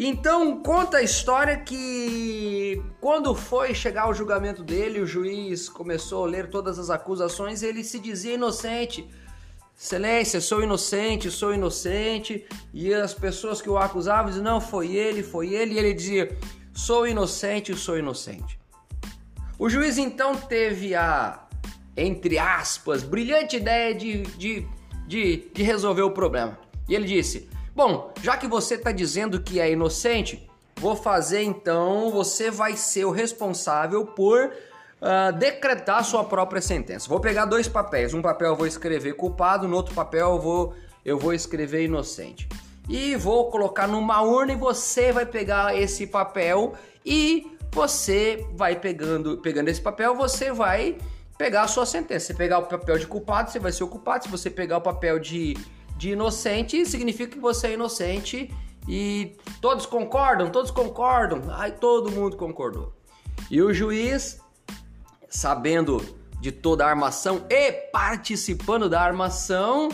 Então 0.00 0.62
conta 0.62 0.98
a 0.98 1.02
história 1.02 1.56
que 1.56 2.80
quando 3.00 3.34
foi 3.34 3.74
chegar 3.74 4.08
o 4.08 4.14
julgamento 4.14 4.62
dele, 4.62 5.00
o 5.00 5.06
juiz 5.06 5.68
começou 5.68 6.24
a 6.24 6.28
ler 6.28 6.48
todas 6.48 6.78
as 6.78 6.88
acusações, 6.88 7.64
ele 7.64 7.82
se 7.82 7.98
dizia 7.98 8.34
inocente. 8.34 9.10
Excelência, 9.76 10.40
sou 10.40 10.62
inocente, 10.62 11.32
sou 11.32 11.52
inocente. 11.52 12.46
E 12.72 12.94
as 12.94 13.12
pessoas 13.12 13.60
que 13.60 13.68
o 13.68 13.76
acusavam 13.76 14.26
diziam, 14.26 14.44
não, 14.44 14.60
foi 14.60 14.94
ele, 14.94 15.20
foi 15.20 15.52
ele. 15.52 15.74
E 15.74 15.78
ele 15.78 15.92
dizia, 15.92 16.38
sou 16.72 17.04
inocente, 17.04 17.76
sou 17.76 17.98
inocente. 17.98 18.56
O 19.58 19.68
juiz 19.68 19.98
então 19.98 20.36
teve 20.36 20.94
a, 20.94 21.44
entre 21.96 22.38
aspas, 22.38 23.02
brilhante 23.02 23.56
ideia 23.56 23.92
de, 23.92 24.22
de, 24.22 24.64
de, 25.08 25.50
de 25.52 25.62
resolver 25.64 26.02
o 26.02 26.12
problema. 26.12 26.56
E 26.88 26.94
ele 26.94 27.04
disse, 27.04 27.48
Bom, 27.78 28.10
já 28.20 28.36
que 28.36 28.48
você 28.48 28.74
está 28.74 28.90
dizendo 28.90 29.40
que 29.40 29.60
é 29.60 29.70
inocente, 29.70 30.50
vou 30.80 30.96
fazer 30.96 31.44
então, 31.44 32.10
você 32.10 32.50
vai 32.50 32.76
ser 32.76 33.04
o 33.04 33.12
responsável 33.12 34.04
por 34.04 34.46
uh, 34.46 35.32
decretar 35.38 36.02
sua 36.02 36.24
própria 36.24 36.60
sentença. 36.60 37.08
Vou 37.08 37.20
pegar 37.20 37.44
dois 37.44 37.68
papéis, 37.68 38.12
um 38.12 38.20
papel 38.20 38.48
eu 38.48 38.56
vou 38.56 38.66
escrever 38.66 39.14
culpado, 39.14 39.68
no 39.68 39.76
outro 39.76 39.94
papel 39.94 40.30
eu 40.30 40.40
vou, 40.40 40.74
eu 41.04 41.20
vou 41.20 41.32
escrever 41.32 41.84
inocente. 41.84 42.48
E 42.88 43.14
vou 43.14 43.48
colocar 43.48 43.86
numa 43.86 44.22
urna 44.22 44.54
e 44.54 44.56
você 44.56 45.12
vai 45.12 45.24
pegar 45.24 45.76
esse 45.76 46.04
papel 46.04 46.74
e 47.06 47.46
você 47.70 48.44
vai 48.54 48.74
pegando, 48.74 49.38
pegando 49.38 49.68
esse 49.68 49.80
papel, 49.80 50.16
você 50.16 50.50
vai 50.50 50.98
pegar 51.38 51.62
a 51.62 51.68
sua 51.68 51.86
sentença. 51.86 52.26
Se 52.26 52.34
pegar 52.34 52.58
o 52.58 52.62
papel 52.66 52.98
de 52.98 53.06
culpado, 53.06 53.52
você 53.52 53.60
vai 53.60 53.70
ser 53.70 53.84
o 53.84 53.88
culpado. 53.88 54.24
Se 54.24 54.30
você 54.30 54.50
pegar 54.50 54.78
o 54.78 54.80
papel 54.80 55.20
de 55.20 55.56
de 55.98 56.12
inocente 56.12 56.86
significa 56.86 57.32
que 57.32 57.38
você 57.38 57.68
é 57.68 57.72
inocente 57.74 58.50
e 58.88 59.36
todos 59.60 59.84
concordam, 59.84 60.50
todos 60.50 60.70
concordam. 60.70 61.42
Ai, 61.50 61.72
todo 61.72 62.10
mundo 62.10 62.36
concordou. 62.36 62.94
E 63.50 63.60
o 63.60 63.74
juiz, 63.74 64.40
sabendo 65.28 66.02
de 66.40 66.50
toda 66.50 66.86
a 66.86 66.88
armação 66.88 67.44
e 67.50 67.72
participando 67.72 68.88
da 68.88 69.02
armação, 69.02 69.90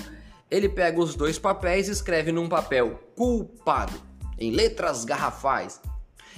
ele 0.48 0.68
pega 0.68 1.00
os 1.00 1.16
dois 1.16 1.38
papéis 1.38 1.88
e 1.88 1.90
escreve 1.90 2.30
num 2.30 2.48
papel 2.48 3.00
culpado, 3.16 3.94
em 4.38 4.52
letras 4.52 5.04
garrafais. 5.04 5.80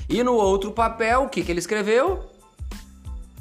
E 0.08 0.22
no 0.22 0.34
outro 0.34 0.72
papel, 0.72 1.24
o 1.24 1.28
que, 1.28 1.42
que 1.42 1.50
ele 1.50 1.58
escreveu? 1.58 2.36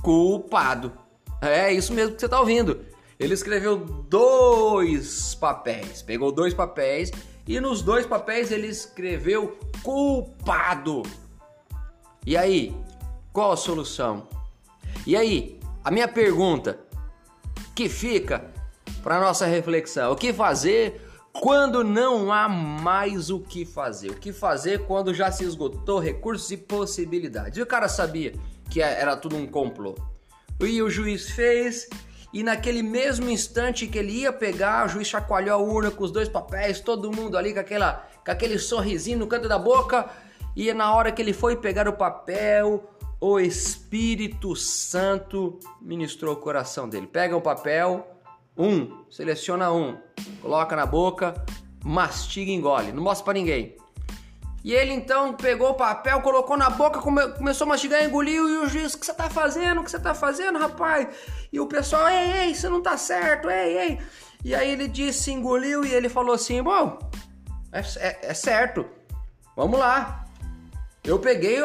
culpado. 0.06 0.94
É 1.42 1.74
isso 1.74 1.92
mesmo 1.92 2.14
que 2.14 2.20
você 2.20 2.28
está 2.28 2.40
ouvindo. 2.40 2.86
Ele 3.20 3.34
escreveu 3.34 3.78
dois 3.78 5.36
papéis, 5.36 6.02
pegou 6.02 6.32
dois 6.32 6.54
papéis 6.54 7.12
e 7.48 7.60
nos 7.60 7.82
dois 7.82 8.06
papéis 8.06 8.52
ele 8.52 8.68
escreveu 8.68 9.58
culpado. 9.82 11.04
E 12.26 12.36
aí, 12.36 12.76
qual 13.32 13.52
a 13.52 13.58
solução? 13.58 14.28
E 15.06 15.16
aí, 15.16 15.60
a 15.84 15.92
minha 15.92 16.08
pergunta 16.08 16.80
que 17.76 17.88
fica 17.88 18.52
para 19.04 19.20
nossa 19.20 19.46
reflexão: 19.46 20.12
o 20.12 20.16
que 20.16 20.34
fazer 20.34 21.02
quando 21.32 21.84
não 21.84 22.32
há 22.32 22.50
mais 22.50 23.30
o 23.30 23.40
que 23.40 23.66
fazer? 23.66 24.12
O 24.12 24.16
que 24.16 24.34
fazer 24.34 24.86
quando 24.86 25.14
já 25.14 25.32
se 25.32 25.44
esgotou 25.44 26.00
recursos 26.00 26.50
e 26.50 26.58
possibilidades? 26.58 27.58
E 27.58 27.62
o 27.62 27.66
cara 27.66 27.88
sabia 27.88 28.34
que 28.70 28.82
era 28.82 29.16
tudo 29.16 29.36
um 29.36 29.46
complô. 29.46 29.96
E 30.60 30.82
o 30.82 30.90
juiz 30.90 31.30
fez, 31.30 31.88
e 32.36 32.44
naquele 32.44 32.84
mesmo 32.84 33.30
instante 33.30 33.88
que 33.88 33.98
ele 33.98 34.12
ia 34.12 34.34
pegar, 34.34 34.86
o 34.86 34.90
juiz 34.90 35.08
chacoalhou 35.08 35.54
a 35.54 35.58
urna 35.58 35.90
com 35.90 36.04
os 36.04 36.12
dois 36.12 36.28
papéis, 36.28 36.82
todo 36.82 37.10
mundo 37.10 37.38
ali 37.38 37.54
com, 37.54 37.62
aquela, 37.62 38.06
com 38.26 38.30
aquele 38.30 38.60
sorrisinho 38.60 39.20
no 39.20 39.26
canto 39.26 39.48
da 39.48 39.58
boca, 39.58 40.10
e 40.54 40.74
na 40.74 40.94
hora 40.94 41.14
que 41.14 41.22
ele 41.22 41.32
foi 41.32 41.56
pegar 41.56 41.88
o 41.88 41.94
papel, 41.94 42.84
o 43.22 43.40
Espírito 43.40 44.54
Santo 44.54 45.58
ministrou 45.82 46.34
o 46.34 46.36
coração 46.36 46.90
dele. 46.90 47.08
Pega 47.08 47.38
o 47.38 47.42
papel, 47.42 48.06
um, 48.58 49.06
seleciona 49.10 49.72
um, 49.72 49.98
coloca 50.42 50.76
na 50.76 50.86
boca, 50.86 51.34
mastiga 51.86 52.52
e 52.52 52.54
engole. 52.54 52.92
Não 52.92 53.02
mostra 53.02 53.24
para 53.24 53.36
ninguém. 53.36 53.78
E 54.66 54.74
ele 54.74 54.94
então 54.94 55.32
pegou 55.36 55.70
o 55.70 55.74
papel, 55.76 56.20
colocou 56.22 56.58
na 56.58 56.72
boca, 56.72 57.00
come, 57.00 57.22
começou 57.34 57.66
a 57.66 57.68
mastigar, 57.68 58.04
engoliu 58.04 58.50
e 58.50 58.58
o 58.66 58.68
juiz, 58.68 58.96
o 58.96 59.00
que 59.00 59.06
você 59.06 59.14
tá 59.14 59.30
fazendo? 59.30 59.80
O 59.80 59.84
que 59.84 59.92
você 59.92 60.00
tá 60.00 60.16
fazendo, 60.16 60.58
rapaz? 60.58 61.08
E 61.54 61.60
o 61.60 61.68
pessoal, 61.68 62.10
ei, 62.10 62.32
ei, 62.32 62.46
isso 62.50 62.68
não 62.68 62.82
tá 62.82 62.98
certo, 62.98 63.48
ei, 63.48 63.78
ei. 63.78 64.00
E 64.44 64.56
aí 64.56 64.72
ele 64.72 64.88
disse, 64.88 65.32
engoliu 65.32 65.86
e 65.86 65.94
ele 65.94 66.10
falou 66.10 66.34
assim, 66.34 66.64
bom, 66.64 66.98
é, 67.72 67.80
é, 67.98 68.20
é 68.24 68.34
certo, 68.34 68.84
vamos 69.56 69.78
lá. 69.78 70.26
Eu 71.04 71.20
peguei 71.20 71.60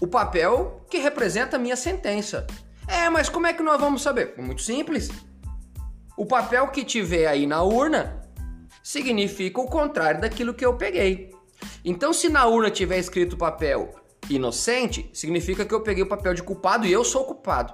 o 0.00 0.06
papel 0.08 0.84
que 0.90 0.98
representa 0.98 1.54
a 1.54 1.58
minha 1.60 1.76
sentença. 1.76 2.48
É, 2.88 3.08
mas 3.08 3.28
como 3.28 3.46
é 3.46 3.52
que 3.52 3.62
nós 3.62 3.78
vamos 3.78 4.02
saber? 4.02 4.34
Muito 4.36 4.62
simples. 4.62 5.08
O 6.16 6.26
papel 6.26 6.66
que 6.72 6.84
tiver 6.84 7.28
aí 7.28 7.46
na 7.46 7.62
urna 7.62 8.28
significa 8.82 9.60
o 9.60 9.70
contrário 9.70 10.20
daquilo 10.20 10.52
que 10.52 10.66
eu 10.66 10.76
peguei. 10.76 11.37
Então, 11.84 12.12
se 12.12 12.28
na 12.28 12.46
urna 12.46 12.70
tiver 12.70 12.98
escrito 12.98 13.36
papel 13.36 13.94
inocente, 14.28 15.08
significa 15.12 15.64
que 15.64 15.74
eu 15.74 15.80
peguei 15.80 16.02
o 16.02 16.08
papel 16.08 16.34
de 16.34 16.42
culpado 16.42 16.86
e 16.86 16.92
eu 16.92 17.04
sou 17.04 17.24
culpado. 17.24 17.72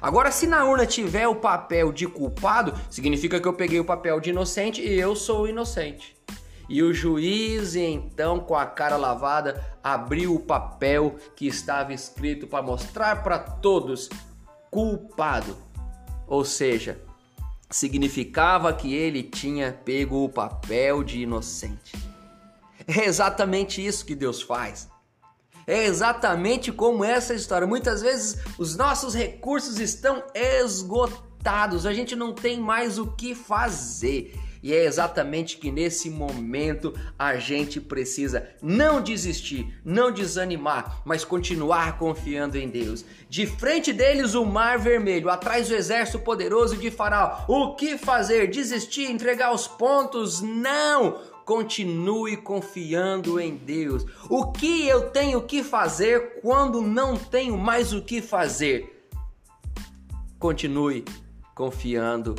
Agora, 0.00 0.30
se 0.30 0.46
na 0.46 0.64
urna 0.64 0.86
tiver 0.86 1.28
o 1.28 1.36
papel 1.36 1.92
de 1.92 2.06
culpado, 2.06 2.74
significa 2.88 3.40
que 3.40 3.46
eu 3.46 3.52
peguei 3.52 3.78
o 3.80 3.84
papel 3.84 4.18
de 4.20 4.30
inocente 4.30 4.80
e 4.80 4.98
eu 4.98 5.14
sou 5.14 5.46
inocente. 5.46 6.16
E 6.68 6.82
o 6.82 6.94
juiz, 6.94 7.74
então, 7.74 8.38
com 8.38 8.54
a 8.54 8.64
cara 8.64 8.96
lavada, 8.96 9.64
abriu 9.82 10.34
o 10.34 10.40
papel 10.40 11.16
que 11.34 11.46
estava 11.46 11.92
escrito 11.92 12.46
para 12.46 12.62
mostrar 12.62 13.22
para 13.22 13.38
todos 13.38 14.08
culpado. 14.70 15.56
Ou 16.28 16.44
seja, 16.44 17.00
significava 17.68 18.72
que 18.72 18.94
ele 18.94 19.22
tinha 19.22 19.72
pego 19.84 20.24
o 20.24 20.28
papel 20.28 21.02
de 21.02 21.20
inocente. 21.20 21.92
É 22.96 23.04
exatamente 23.04 23.84
isso 23.84 24.04
que 24.04 24.14
Deus 24.14 24.42
faz. 24.42 24.88
É 25.66 25.84
exatamente 25.84 26.72
como 26.72 27.04
essa 27.04 27.34
história. 27.34 27.66
Muitas 27.66 28.02
vezes 28.02 28.38
os 28.58 28.76
nossos 28.76 29.14
recursos 29.14 29.78
estão 29.78 30.24
esgotados, 30.34 31.86
a 31.86 31.92
gente 31.92 32.16
não 32.16 32.32
tem 32.32 32.58
mais 32.58 32.98
o 32.98 33.12
que 33.12 33.34
fazer. 33.34 34.34
E 34.62 34.74
é 34.74 34.84
exatamente 34.84 35.56
que 35.56 35.70
nesse 35.70 36.10
momento 36.10 36.94
a 37.18 37.36
gente 37.36 37.80
precisa 37.80 38.46
não 38.60 39.00
desistir, 39.00 39.80
não 39.82 40.12
desanimar, 40.12 41.00
mas 41.04 41.24
continuar 41.24 41.98
confiando 41.98 42.58
em 42.58 42.68
Deus. 42.68 43.04
De 43.28 43.46
frente 43.46 43.90
deles 43.92 44.34
o 44.34 44.44
mar 44.44 44.78
vermelho, 44.78 45.30
atrás 45.30 45.70
o 45.70 45.74
exército 45.74 46.18
poderoso 46.18 46.76
de 46.76 46.90
Faraó. 46.90 47.44
O 47.48 47.74
que 47.74 47.96
fazer? 47.96 48.50
Desistir, 48.50 49.10
entregar 49.10 49.54
os 49.54 49.66
pontos? 49.66 50.42
Não! 50.42 51.18
Continue 51.50 52.36
confiando 52.36 53.40
em 53.40 53.56
Deus. 53.56 54.06
O 54.28 54.52
que 54.52 54.86
eu 54.86 55.10
tenho 55.10 55.42
que 55.42 55.64
fazer 55.64 56.38
quando 56.40 56.80
não 56.80 57.16
tenho 57.16 57.58
mais 57.58 57.92
o 57.92 58.00
que 58.00 58.22
fazer? 58.22 59.04
Continue 60.38 61.04
confiando 61.52 62.36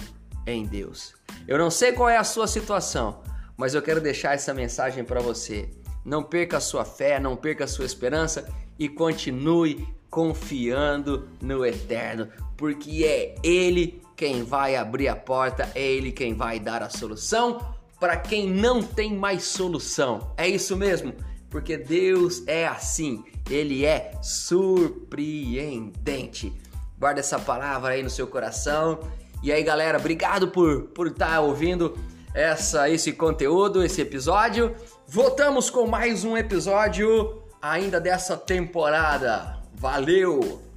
em 0.47 0.65
Deus. 0.65 1.13
Eu 1.45 1.57
não 1.57 1.69
sei 1.69 1.91
qual 1.91 2.07
é 2.07 2.15
a 2.15 2.23
sua 2.23 2.47
situação, 2.47 3.21
mas 3.57 3.73
eu 3.73 3.81
quero 3.81 3.99
deixar 3.99 4.33
essa 4.33 4.53
mensagem 4.53 5.03
para 5.03 5.19
você. 5.19 5.69
Não 6.05 6.23
perca 6.23 6.55
a 6.55 6.61
sua 6.61 6.85
fé, 6.85 7.19
não 7.19 7.35
perca 7.35 7.65
a 7.65 7.67
sua 7.67 7.83
esperança 7.83 8.47
e 8.79 8.87
continue 8.87 9.85
confiando 10.09 11.27
no 11.41 11.65
Eterno, 11.65 12.29
porque 12.55 13.03
é 13.03 13.35
Ele 13.43 14.01
quem 14.15 14.41
vai 14.41 14.77
abrir 14.77 15.09
a 15.09 15.17
porta, 15.17 15.69
é 15.75 15.85
Ele 15.85 16.13
quem 16.13 16.33
vai 16.33 16.61
dar 16.61 16.81
a 16.81 16.89
solução 16.89 17.80
para 18.01 18.17
quem 18.17 18.49
não 18.49 18.81
tem 18.81 19.15
mais 19.15 19.43
solução. 19.43 20.33
É 20.35 20.47
isso 20.47 20.75
mesmo, 20.75 21.13
porque 21.51 21.77
Deus 21.77 22.41
é 22.47 22.65
assim, 22.67 23.23
Ele 23.47 23.85
é 23.85 24.13
surpreendente. 24.23 26.51
Guarda 26.97 27.19
essa 27.19 27.37
palavra 27.39 27.93
aí 27.93 28.01
no 28.01 28.09
seu 28.09 28.25
coração 28.25 28.99
e 29.43 29.51
aí, 29.51 29.61
galera, 29.63 29.99
obrigado 29.99 30.47
por 30.49 30.85
por 30.89 31.05
estar 31.07 31.29
tá 31.29 31.41
ouvindo 31.41 31.95
essa 32.33 32.89
esse 32.89 33.13
conteúdo, 33.13 33.83
esse 33.83 34.01
episódio. 34.01 34.75
Voltamos 35.07 35.69
com 35.69 35.85
mais 35.85 36.23
um 36.23 36.35
episódio 36.35 37.43
ainda 37.61 37.99
dessa 37.99 38.35
temporada. 38.35 39.59
Valeu! 39.75 40.70